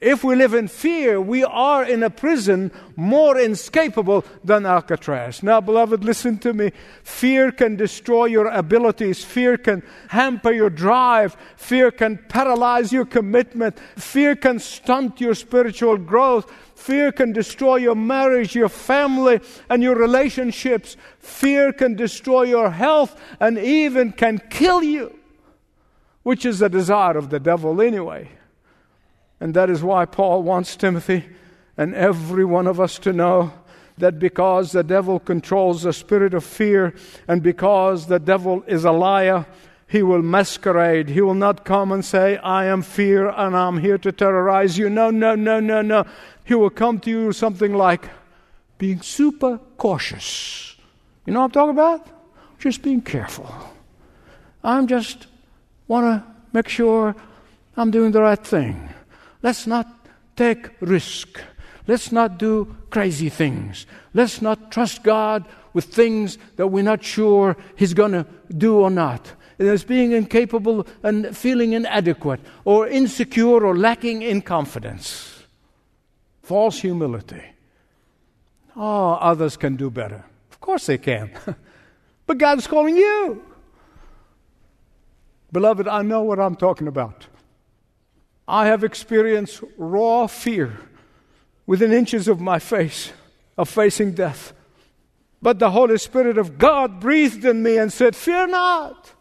If 0.00 0.22
we 0.22 0.36
live 0.36 0.52
in 0.52 0.68
fear, 0.68 1.18
we 1.18 1.42
are 1.42 1.82
in 1.82 2.02
a 2.02 2.10
prison 2.10 2.70
more 2.96 3.38
inescapable 3.38 4.26
than 4.44 4.66
Alcatraz. 4.66 5.42
Now, 5.42 5.62
beloved, 5.62 6.04
listen 6.04 6.36
to 6.38 6.52
me. 6.52 6.72
Fear 7.02 7.52
can 7.52 7.76
destroy 7.76 8.26
your 8.26 8.48
abilities. 8.48 9.24
Fear 9.24 9.56
can 9.56 9.82
hamper 10.08 10.52
your 10.52 10.68
drive. 10.68 11.34
Fear 11.56 11.92
can 11.92 12.18
paralyze 12.28 12.92
your 12.92 13.06
commitment. 13.06 13.78
Fear 13.96 14.36
can 14.36 14.58
stunt 14.58 15.18
your 15.18 15.34
spiritual 15.34 15.96
growth. 15.96 16.52
Fear 16.74 17.12
can 17.12 17.32
destroy 17.32 17.76
your 17.76 17.94
marriage, 17.94 18.54
your 18.54 18.68
family, 18.68 19.40
and 19.70 19.82
your 19.82 19.96
relationships. 19.96 20.98
Fear 21.20 21.72
can 21.72 21.94
destroy 21.94 22.42
your 22.42 22.70
health 22.70 23.18
and 23.40 23.56
even 23.58 24.12
can 24.12 24.42
kill 24.50 24.82
you, 24.82 25.18
which 26.22 26.44
is 26.44 26.58
the 26.58 26.68
desire 26.68 27.16
of 27.16 27.30
the 27.30 27.40
devil 27.40 27.80
anyway. 27.80 28.28
And 29.40 29.54
that 29.54 29.70
is 29.70 29.82
why 29.82 30.04
Paul 30.06 30.42
wants 30.42 30.76
Timothy 30.76 31.24
and 31.76 31.94
every 31.94 32.44
one 32.44 32.66
of 32.66 32.80
us 32.80 32.98
to 33.00 33.12
know 33.12 33.52
that 33.98 34.18
because 34.18 34.72
the 34.72 34.84
devil 34.84 35.18
controls 35.18 35.82
the 35.82 35.92
spirit 35.92 36.34
of 36.34 36.44
fear 36.44 36.94
and 37.28 37.42
because 37.42 38.06
the 38.06 38.18
devil 38.18 38.62
is 38.66 38.84
a 38.84 38.92
liar, 38.92 39.46
he 39.88 40.02
will 40.02 40.22
masquerade. 40.22 41.08
He 41.08 41.20
will 41.20 41.34
not 41.34 41.64
come 41.64 41.92
and 41.92 42.04
say, 42.04 42.36
I 42.38 42.66
am 42.66 42.82
fear 42.82 43.28
and 43.28 43.56
I'm 43.56 43.78
here 43.78 43.98
to 43.98 44.12
terrorize 44.12 44.76
you. 44.76 44.90
No, 44.90 45.10
no, 45.10 45.34
no, 45.34 45.60
no, 45.60 45.80
no. 45.80 46.04
He 46.44 46.54
will 46.54 46.70
come 46.70 46.98
to 47.00 47.10
you 47.10 47.32
something 47.32 47.74
like 47.74 48.08
being 48.78 49.00
super 49.00 49.58
cautious. 49.76 50.76
You 51.24 51.32
know 51.32 51.40
what 51.40 51.46
I'm 51.46 51.52
talking 51.52 51.70
about? 51.70 52.08
Just 52.58 52.82
being 52.82 53.00
careful. 53.00 53.52
I'm 54.62 54.86
just 54.86 55.26
want 55.88 56.04
to 56.06 56.34
make 56.52 56.68
sure 56.68 57.14
I'm 57.76 57.90
doing 57.90 58.10
the 58.10 58.22
right 58.22 58.44
thing. 58.44 58.85
Let's 59.46 59.64
not 59.64 59.86
take 60.34 60.70
risk. 60.80 61.40
Let's 61.86 62.10
not 62.10 62.36
do 62.36 62.76
crazy 62.90 63.28
things. 63.28 63.86
Let's 64.12 64.42
not 64.42 64.72
trust 64.72 65.04
God 65.04 65.44
with 65.72 65.84
things 65.84 66.36
that 66.56 66.66
we're 66.66 66.82
not 66.82 67.04
sure 67.04 67.56
He's 67.76 67.94
going 67.94 68.10
to 68.10 68.26
do 68.50 68.78
or 68.78 68.90
not. 68.90 69.34
As 69.60 69.84
being 69.84 70.10
incapable 70.10 70.84
and 71.04 71.36
feeling 71.36 71.74
inadequate 71.74 72.40
or 72.64 72.88
insecure 72.88 73.64
or 73.64 73.76
lacking 73.76 74.22
in 74.22 74.42
confidence. 74.42 75.44
False 76.42 76.80
humility. 76.80 77.44
Oh, 78.74 79.12
others 79.12 79.56
can 79.56 79.76
do 79.76 79.90
better. 79.90 80.24
Of 80.50 80.60
course 80.60 80.86
they 80.86 80.98
can. 80.98 81.30
but 82.26 82.38
God's 82.38 82.66
calling 82.66 82.96
you. 82.96 83.44
Beloved, 85.52 85.86
I 85.86 86.02
know 86.02 86.22
what 86.22 86.40
I'm 86.40 86.56
talking 86.56 86.88
about. 86.88 87.28
I 88.48 88.66
have 88.66 88.84
experienced 88.84 89.62
raw 89.76 90.26
fear 90.26 90.78
within 91.66 91.92
inches 91.92 92.28
of 92.28 92.40
my 92.40 92.58
face 92.58 93.12
of 93.58 93.68
facing 93.68 94.12
death. 94.12 94.52
But 95.42 95.58
the 95.58 95.70
Holy 95.70 95.98
Spirit 95.98 96.38
of 96.38 96.58
God 96.58 97.00
breathed 97.00 97.44
in 97.44 97.62
me 97.62 97.78
and 97.78 97.92
said, 97.92 98.16
Fear 98.16 98.48
not. 98.48 99.12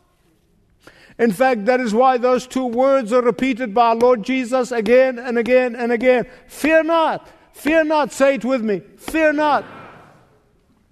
In 1.17 1.31
fact, 1.31 1.65
that 1.65 1.79
is 1.79 1.93
why 1.93 2.17
those 2.17 2.45
two 2.45 2.65
words 2.65 3.13
are 3.13 3.21
repeated 3.21 3.73
by 3.73 3.89
our 3.89 3.95
Lord 3.95 4.23
Jesus 4.23 4.71
again 4.71 5.17
and 5.17 5.37
again 5.37 5.75
and 5.75 5.91
again. 5.91 6.27
Fear 6.47 6.83
not. 6.83 7.27
Fear 7.53 7.85
not. 7.85 8.11
Say 8.11 8.35
it 8.35 8.45
with 8.45 8.61
me. 8.61 8.81
Fear 8.97 9.33
not. 9.33 9.65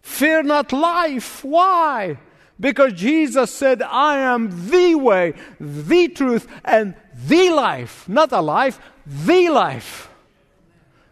Fear 0.01 0.43
not 0.43 0.71
life. 0.71 1.43
Why? 1.43 2.17
Because 2.59 2.93
Jesus 2.93 3.51
said, 3.51 3.81
I 3.81 4.17
am 4.17 4.69
the 4.69 4.95
way, 4.95 5.33
the 5.59 6.07
truth, 6.07 6.47
and 6.63 6.95
the 7.13 7.52
life. 7.52 8.08
Not 8.08 8.32
a 8.32 8.41
life, 8.41 8.80
the 9.06 9.49
life. 9.49 10.10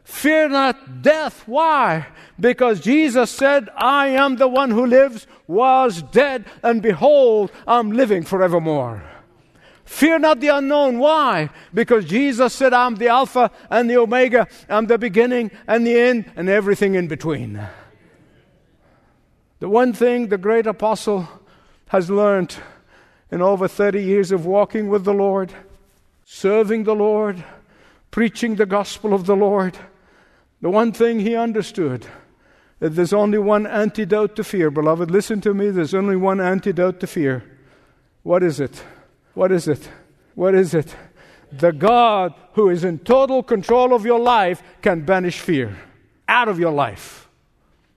Fear 0.04 0.50
not 0.50 1.02
death. 1.02 1.44
Why? 1.48 2.08
Because 2.40 2.82
Jesus 2.82 3.32
said, 3.32 3.70
I 3.78 4.08
am 4.08 4.36
the 4.36 4.48
one 4.48 4.72
who 4.72 4.86
lives, 4.86 5.26
was 5.48 6.02
dead, 6.02 6.46
and 6.62 6.82
behold, 6.82 7.52
I'm 7.66 7.92
living 7.92 8.24
forevermore. 8.24 9.04
Fear 9.86 10.20
not 10.20 10.40
the 10.40 10.50
unknown. 10.50 11.00
Why? 11.00 11.50
Because 11.74 12.06
Jesus 12.06 12.54
said, 12.54 12.74
I'm 12.74 12.96
the 12.96 13.08
Alpha 13.08 13.52
and 13.70 13.90
the 13.90 13.98
Omega, 13.98 14.48
I'm 14.70 14.88
the 14.88 14.98
beginning 14.98 15.52
and 15.68 15.86
the 15.86 16.00
end, 16.00 16.32
and 16.36 16.50
everything 16.50 16.96
in 16.96 17.08
between. 17.08 17.62
The 19.60 19.70
one 19.70 19.94
thing 19.94 20.28
the 20.28 20.38
great 20.38 20.66
apostle 20.66 21.28
has 21.90 22.10
learned 22.10 22.56
in 23.32 23.42
over 23.42 23.68
30 23.68 24.04
years 24.04 24.32
of 24.32 24.46
walking 24.46 24.90
with 24.90 25.04
the 25.04 25.14
Lord, 25.14 25.54
serving 26.34 26.86
the 26.86 26.96
Lord, 26.96 27.44
preaching 28.10 28.56
the 28.56 28.65
gospel 28.65 29.13
of 29.13 29.26
the 29.26 29.36
Lord, 29.36 29.78
the 30.62 30.70
one 30.70 30.94
thing 30.94 31.20
he 31.20 31.36
understood 31.36 32.06
that 32.80 32.91
there's 32.91 33.12
only 33.12 33.38
one 33.38 33.67
antidote 33.67 34.38
to 34.38 34.44
fear. 34.44 34.72
Beloved, 34.72 35.12
listen 35.12 35.41
to 35.41 35.54
me. 35.54 35.72
There's 35.72 35.94
only 35.94 36.15
one 36.15 36.39
antidote 36.39 37.02
to 37.02 37.08
fear. 37.08 37.44
What 38.24 38.44
is 38.44 38.62
it? 38.62 38.82
What 39.34 39.52
is 39.52 39.67
it? 39.67 39.89
What 40.34 40.56
is 40.56 40.74
it? 40.74 40.96
The 41.52 41.74
God 41.74 42.34
who 42.54 42.70
is 42.70 42.86
in 42.86 43.00
total 43.00 43.44
control 43.44 43.94
of 43.94 44.06
your 44.06 44.20
life 44.20 44.63
can 44.82 45.02
banish 45.02 45.41
fear 45.41 45.78
out 46.30 46.48
of 46.48 46.60
your 46.60 46.72
life. 46.72 47.28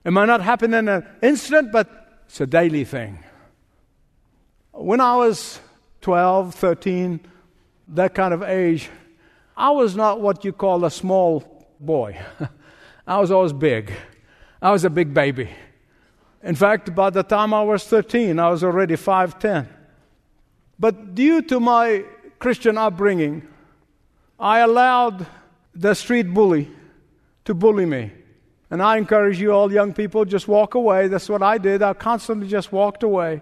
It 0.03 0.11
might 0.11 0.25
not 0.25 0.41
happen 0.41 0.73
in 0.73 0.89
an 0.89 1.07
instant, 1.23 1.71
but 1.71 2.21
it's 2.25 2.41
a 2.41 2.45
daily 2.45 2.83
thing. 2.83 3.17
When 4.73 4.99
I 4.99 5.15
was 5.15 5.61
12, 6.01 6.53
13, 6.53 7.21
that 7.89 8.13
kind 8.13 8.33
of 8.33 8.43
age, 8.43 8.89
I 9.55 9.71
was 9.71 9.95
not 9.95 10.21
what 10.21 10.43
you 10.43 10.53
call 10.53 10.85
a 10.85 10.91
small 10.91 11.65
boy. 11.79 12.19
I 13.07 13.19
was 13.19 13.31
always 13.31 13.53
big. 13.53 13.91
I 14.61 14.71
was 14.71 14.83
a 14.83 14.89
big 14.89 15.13
baby. 15.13 15.49
In 16.43 16.55
fact, 16.55 16.93
by 16.93 17.09
the 17.09 17.23
time 17.23 17.53
I 17.53 17.63
was 17.63 17.83
13, 17.85 18.39
I 18.39 18.49
was 18.49 18.63
already 18.63 18.95
5'10. 18.95 19.67
But 20.79 21.15
due 21.15 21.41
to 21.43 21.59
my 21.59 22.03
Christian 22.39 22.77
upbringing, 22.77 23.47
I 24.39 24.59
allowed 24.59 25.25
the 25.73 25.93
street 25.93 26.33
bully 26.33 26.69
to 27.45 27.53
bully 27.53 27.85
me. 27.85 28.11
And 28.69 28.81
I 28.81 28.97
encourage 28.97 29.39
you 29.39 29.51
all 29.51 29.71
young 29.71 29.93
people, 29.93 30.25
just 30.25 30.47
walk 30.47 30.75
away. 30.75 31.07
That's 31.07 31.29
what 31.29 31.41
I 31.41 31.57
did. 31.57 31.81
I 31.81 31.93
constantly 31.93 32.47
just 32.47 32.71
walked 32.71 33.03
away 33.03 33.41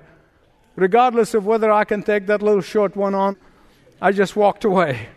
regardless 0.75 1.34
of 1.34 1.45
whether 1.45 1.71
I 1.71 1.84
can 1.84 2.03
take 2.03 2.27
that 2.27 2.41
little 2.41 2.62
short 2.62 2.95
one 2.95 3.15
on, 3.15 3.38
I 4.03 4.11
just 4.11 4.35
walked 4.35 4.65
away. 4.65 5.07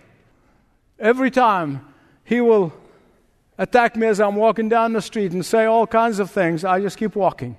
Every 1.00 1.28
time 1.28 1.84
he 2.22 2.40
will 2.40 2.72
attack 3.58 3.96
me 3.96 4.06
as 4.06 4.20
I'm 4.20 4.36
walking 4.36 4.68
down 4.68 4.92
the 4.92 5.02
street 5.02 5.32
and 5.32 5.44
say 5.44 5.64
all 5.64 5.88
kinds 5.88 6.20
of 6.20 6.30
things, 6.30 6.64
I 6.64 6.80
just 6.80 6.96
keep 6.96 7.16
walking. 7.16 7.56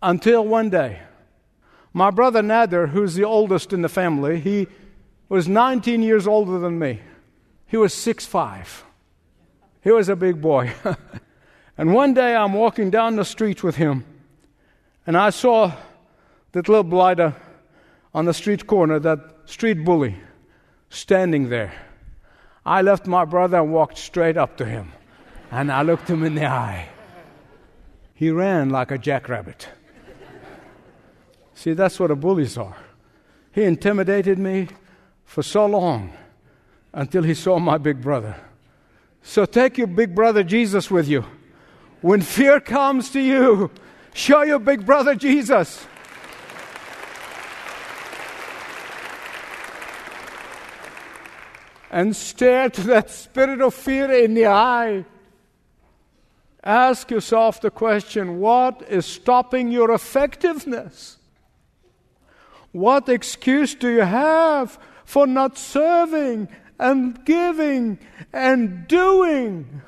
Until 0.00 0.46
one 0.46 0.70
day, 0.70 1.00
my 1.92 2.12
brother 2.12 2.42
Nader, 2.42 2.90
who's 2.90 3.16
the 3.16 3.24
oldest 3.24 3.72
in 3.72 3.82
the 3.82 3.88
family, 3.88 4.38
he 4.38 4.68
was 5.28 5.48
19 5.48 6.00
years 6.00 6.28
older 6.28 6.60
than 6.60 6.78
me. 6.78 7.00
He 7.66 7.76
was 7.76 7.92
6'5. 7.92 8.82
He 9.82 9.90
was 9.90 10.08
a 10.08 10.14
big 10.14 10.40
boy. 10.40 10.72
and 11.76 11.92
one 11.92 12.14
day 12.14 12.36
I'm 12.36 12.52
walking 12.52 12.88
down 12.88 13.16
the 13.16 13.24
street 13.24 13.64
with 13.64 13.74
him, 13.74 14.04
and 15.08 15.16
I 15.16 15.30
saw 15.30 15.72
that 16.52 16.68
little 16.68 16.84
blighter 16.84 17.34
on 18.14 18.26
the 18.26 18.32
street 18.32 18.68
corner, 18.68 19.00
that 19.00 19.18
street 19.46 19.84
bully, 19.84 20.14
standing 20.88 21.48
there. 21.48 21.72
I 22.64 22.82
left 22.82 23.06
my 23.06 23.24
brother 23.24 23.58
and 23.58 23.72
walked 23.72 23.98
straight 23.98 24.36
up 24.36 24.56
to 24.56 24.64
him. 24.64 24.92
And 25.50 25.70
I 25.70 25.82
looked 25.82 26.08
him 26.08 26.24
in 26.24 26.34
the 26.34 26.46
eye. 26.46 26.88
He 28.14 28.30
ran 28.30 28.70
like 28.70 28.90
a 28.90 28.98
jackrabbit. 28.98 29.68
See, 31.54 31.72
that's 31.72 31.98
what 32.00 32.08
the 32.08 32.16
bullies 32.16 32.58
are. 32.58 32.76
He 33.52 33.62
intimidated 33.62 34.38
me 34.38 34.68
for 35.24 35.42
so 35.42 35.66
long 35.66 36.12
until 36.92 37.22
he 37.22 37.34
saw 37.34 37.58
my 37.58 37.78
big 37.78 38.02
brother. 38.02 38.36
So 39.22 39.44
take 39.44 39.78
your 39.78 39.86
big 39.86 40.14
brother 40.14 40.42
Jesus 40.42 40.90
with 40.90 41.08
you. 41.08 41.24
When 42.00 42.20
fear 42.20 42.60
comes 42.60 43.10
to 43.10 43.20
you, 43.20 43.70
show 44.14 44.42
your 44.42 44.58
big 44.58 44.84
brother 44.84 45.14
Jesus. 45.14 45.86
And 51.90 52.14
stare 52.14 52.68
to 52.70 52.80
that 52.82 53.10
spirit 53.10 53.60
of 53.60 53.74
fear 53.74 54.10
in 54.10 54.34
the 54.34 54.46
eye. 54.46 55.04
Ask 56.62 57.10
yourself 57.10 57.60
the 57.60 57.70
question 57.70 58.40
what 58.40 58.82
is 58.88 59.06
stopping 59.06 59.70
your 59.70 59.92
effectiveness? 59.92 61.18
What 62.72 63.08
excuse 63.08 63.74
do 63.74 63.88
you 63.88 64.02
have 64.02 64.78
for 65.04 65.26
not 65.26 65.56
serving 65.56 66.48
and 66.78 67.24
giving 67.24 67.98
and 68.32 68.86
doing? 68.88 69.82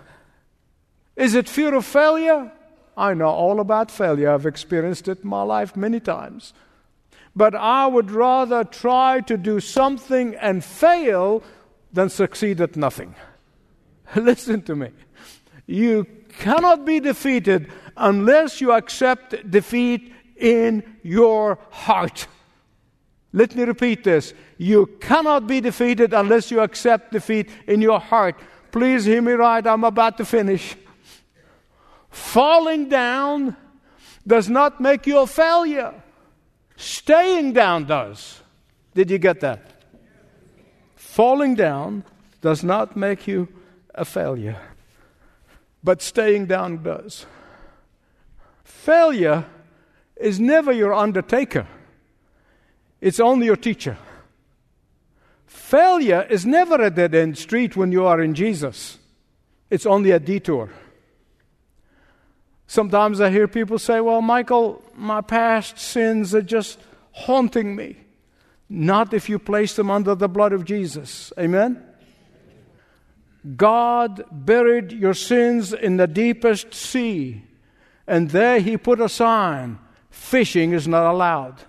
Is 1.17 1.35
it 1.35 1.49
fear 1.49 1.75
of 1.75 1.85
failure? 1.85 2.53
I 2.97 3.15
know 3.15 3.29
all 3.29 3.61
about 3.61 3.91
failure. 3.91 4.31
I've 4.33 4.47
experienced 4.47 5.09
it 5.09 5.23
in 5.23 5.29
my 5.29 5.43
life 5.43 5.77
many 5.77 6.01
times. 6.01 6.53
But 7.35 7.55
I 7.55 7.87
would 7.87 8.11
rather 8.11 8.65
try 8.65 9.21
to 9.23 9.37
do 9.37 9.61
something 9.61 10.35
and 10.37 10.65
fail 10.65 11.43
than 11.93 12.09
succeed 12.09 12.61
at 12.61 12.77
nothing. 12.77 13.15
Listen 14.17 14.63
to 14.63 14.77
me. 14.77 14.91
You 15.67 16.07
cannot 16.39 16.85
be 16.85 17.01
defeated 17.01 17.71
unless 17.97 18.61
you 18.61 18.73
accept 18.73 19.51
defeat 19.51 20.13
in 20.37 20.83
your 21.03 21.59
heart. 21.71 22.27
Let 23.33 23.55
me 23.55 23.65
repeat 23.65 24.05
this. 24.05 24.33
You 24.57 24.87
cannot 25.01 25.47
be 25.47 25.61
defeated 25.61 26.15
unless 26.15 26.51
you 26.51 26.61
accept 26.61 27.13
defeat 27.13 27.51
in 27.67 27.83
your 27.83 28.01
heart. 28.01 28.37
Please 28.71 29.05
hear 29.05 29.21
me 29.21 29.33
right. 29.33 29.67
I'm 29.67 29.85
about 29.85 30.17
to 30.19 30.25
finish. 30.25 30.77
Falling 32.11 32.89
down 32.89 33.57
does 34.27 34.49
not 34.49 34.81
make 34.81 35.07
you 35.07 35.19
a 35.19 35.27
failure. 35.27 35.95
Staying 36.77 37.53
down 37.53 37.85
does. 37.85 38.41
Did 38.95 39.11
you 39.11 39.19
get 39.19 39.41
that? 39.41 39.78
Falling 41.09 41.57
down 41.57 42.05
does 42.43 42.63
not 42.63 42.97
make 42.97 43.27
you 43.27 43.49
a 43.95 44.05
failure, 44.05 44.61
but 45.83 46.01
staying 46.01 46.47
down 46.47 46.83
does. 46.83 47.27
Failure 48.63 49.47
is 50.17 50.39
never 50.39 50.71
your 50.71 50.95
undertaker, 50.95 51.67
it's 53.01 53.19
only 53.19 53.47
your 53.47 53.57
teacher. 53.57 53.97
Failure 55.47 56.25
is 56.31 56.47
never 56.47 56.81
a 56.81 56.91
dead 56.91 57.15
end 57.15 57.37
street 57.37 57.75
when 57.75 57.91
you 57.91 58.07
are 58.07 58.23
in 58.23 58.35
Jesus, 58.35 58.99
it's 59.71 59.87
only 59.87 60.13
a 60.13 60.21
detour. 60.21 60.71
Sometimes 62.69 63.21
I 63.21 63.31
hear 63.31 63.49
people 63.49 63.79
say, 63.79 63.99
Well, 64.01 64.21
Michael, 64.21 64.85
my 64.95 65.23
past 65.23 65.79
sins 65.79 66.33
are 66.35 66.43
just 66.43 66.79
haunting 67.13 67.75
me. 67.75 67.97
Not 68.69 69.15
if 69.15 69.29
you 69.29 69.39
place 69.39 69.75
them 69.75 69.91
under 69.91 70.15
the 70.15 70.29
blood 70.29 70.53
of 70.53 70.65
Jesus. 70.65 71.33
Amen? 71.39 71.83
God 73.57 74.25
buried 74.31 74.93
your 74.93 75.15
sins 75.15 75.73
in 75.73 75.97
the 75.97 76.07
deepest 76.07 76.75
sea, 76.75 77.45
and 78.07 78.31
there 78.31 78.61
He 78.61 78.77
put 78.77 79.01
a 79.01 79.09
sign 79.09 79.79
fishing 80.11 80.73
is 80.73 80.87
not 80.87 81.11
allowed. 81.11 81.63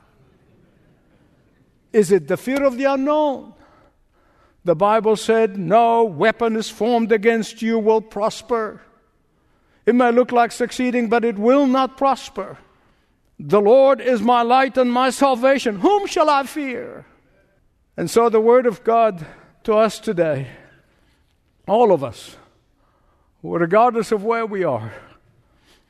Is 1.94 2.12
it 2.12 2.28
the 2.28 2.38
fear 2.38 2.64
of 2.64 2.78
the 2.78 2.86
unknown? 2.86 3.54
The 4.64 4.76
Bible 4.76 5.16
said, 5.16 5.58
No 5.58 6.04
weapon 6.04 6.56
is 6.56 6.70
formed 6.70 7.12
against 7.12 7.62
you 7.62 7.80
will 7.80 8.02
prosper. 8.02 8.82
It 9.86 9.96
may 9.96 10.12
look 10.12 10.32
like 10.32 10.52
succeeding, 10.52 11.10
but 11.10 11.24
it 11.24 11.38
will 11.38 11.66
not 11.66 11.98
prosper. 11.98 12.58
The 13.40 13.62
Lord 13.62 14.02
is 14.02 14.22
my 14.22 14.42
light 14.42 14.78
and 14.78 14.92
my 14.92 15.12
salvation. 15.12 15.80
Whom 15.80 16.08
shall 16.08 16.30
I 16.30 16.44
fear? 16.44 17.06
And 17.96 18.10
so, 18.10 18.30
the 18.30 18.42
Word 18.42 18.66
of 18.66 18.84
God 18.84 19.26
to 19.64 19.76
us 19.76 20.00
today, 20.00 20.48
all 21.68 21.94
of 21.94 22.04
us, 22.04 22.36
regardless 23.42 24.12
of 24.12 24.24
where 24.24 24.46
we 24.46 24.66
are, 24.66 24.94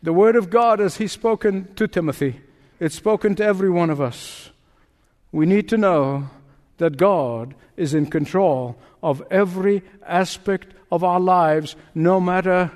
the 0.04 0.14
Word 0.14 0.36
of 0.36 0.52
God, 0.52 0.80
as 0.80 0.98
He's 0.98 1.12
spoken 1.12 1.74
to 1.76 1.88
Timothy, 1.88 2.40
it's 2.80 2.96
spoken 2.96 3.36
to 3.36 3.44
every 3.44 3.70
one 3.70 3.90
of 3.90 4.00
us. 4.00 4.52
We 5.32 5.46
need 5.46 5.68
to 5.70 5.78
know 5.78 6.30
that 6.78 6.98
God 6.98 7.56
is 7.76 7.94
in 7.94 8.08
control 8.08 8.78
of 9.02 9.24
every 9.32 9.82
aspect 10.06 10.74
of 10.92 11.04
our 11.04 11.20
lives, 11.20 11.76
no 11.96 12.20
matter 12.20 12.72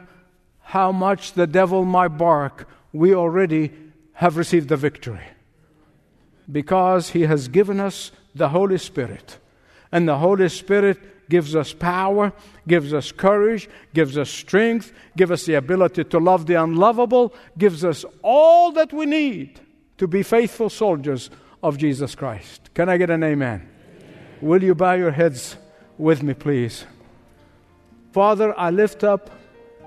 how 0.61 0.91
much 0.91 1.33
the 1.33 1.47
devil 1.47 1.85
might 1.85 2.17
bark, 2.17 2.67
we 2.91 3.13
already 3.13 3.71
have 4.13 4.37
received 4.37 4.69
the 4.69 4.77
victory. 4.77 5.25
Because 6.51 7.09
he 7.11 7.21
has 7.21 7.47
given 7.47 7.79
us 7.79 8.11
the 8.35 8.49
Holy 8.49 8.77
Spirit. 8.77 9.37
And 9.91 10.07
the 10.07 10.17
Holy 10.17 10.49
Spirit 10.49 11.29
gives 11.29 11.55
us 11.55 11.73
power, 11.73 12.33
gives 12.67 12.93
us 12.93 13.11
courage, 13.11 13.69
gives 13.93 14.17
us 14.17 14.29
strength, 14.29 14.91
gives 15.15 15.31
us 15.31 15.45
the 15.45 15.55
ability 15.55 16.03
to 16.03 16.19
love 16.19 16.45
the 16.45 16.55
unlovable, 16.55 17.33
gives 17.57 17.83
us 17.85 18.05
all 18.21 18.71
that 18.73 18.91
we 18.91 19.05
need 19.05 19.59
to 19.97 20.07
be 20.07 20.23
faithful 20.23 20.69
soldiers 20.69 21.29
of 21.61 21.77
Jesus 21.77 22.13
Christ. 22.13 22.69
Can 22.73 22.89
I 22.89 22.97
get 22.97 23.09
an 23.09 23.23
amen? 23.23 23.67
amen? 23.67 23.69
Will 24.41 24.63
you 24.63 24.75
bow 24.75 24.93
your 24.93 25.11
heads 25.11 25.55
with 25.97 26.21
me, 26.21 26.33
please? 26.33 26.85
Father, 28.11 28.57
I 28.59 28.69
lift 28.69 29.03
up 29.03 29.29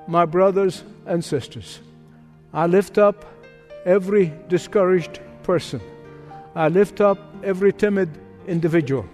my 0.09 0.25
brothers 0.25 0.83
and 1.05 1.25
sisters. 1.25 1.81
I 2.53 2.67
lift 2.67 2.97
up 2.97 3.25
every 3.87 4.33
discouraged 4.49 5.21
person. 5.45 5.81
I 6.55 6.69
lift 6.69 7.01
up 7.01 7.19
every 7.45 7.73
timid 7.73 8.11
individual. 8.47 9.07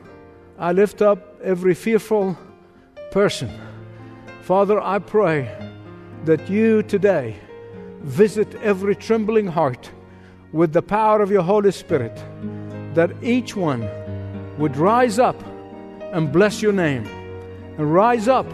I 0.59 0.73
lift 0.73 1.03
up 1.03 1.41
every 1.43 1.75
fearful 1.75 2.37
person. 3.11 3.51
Father, 4.41 4.81
I 4.81 4.99
pray 4.99 5.55
that 6.25 6.49
you 6.49 6.83
today 6.83 7.37
visit 8.01 8.55
every 8.57 8.97
trembling 8.97 9.47
heart 9.47 9.91
with 10.53 10.73
the 10.73 10.83
power 10.83 11.21
of 11.21 11.31
your 11.31 11.43
Holy 11.43 11.73
Spirit, 11.73 12.17
that 12.95 13.11
each 13.23 13.55
one 13.55 13.89
would 14.59 14.77
rise 14.77 15.19
up 15.19 15.41
and 16.13 16.33
bless 16.33 16.63
your 16.63 16.73
name, 16.73 17.07
and 17.79 17.93
rise 17.93 18.29
up 18.29 18.47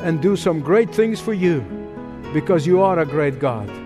and 0.00 0.20
do 0.20 0.36
some 0.36 0.60
great 0.60 0.94
things 0.94 1.20
for 1.20 1.32
you 1.32 1.60
because 2.32 2.66
you 2.66 2.80
are 2.80 2.98
a 2.98 3.06
great 3.06 3.38
God. 3.38 3.85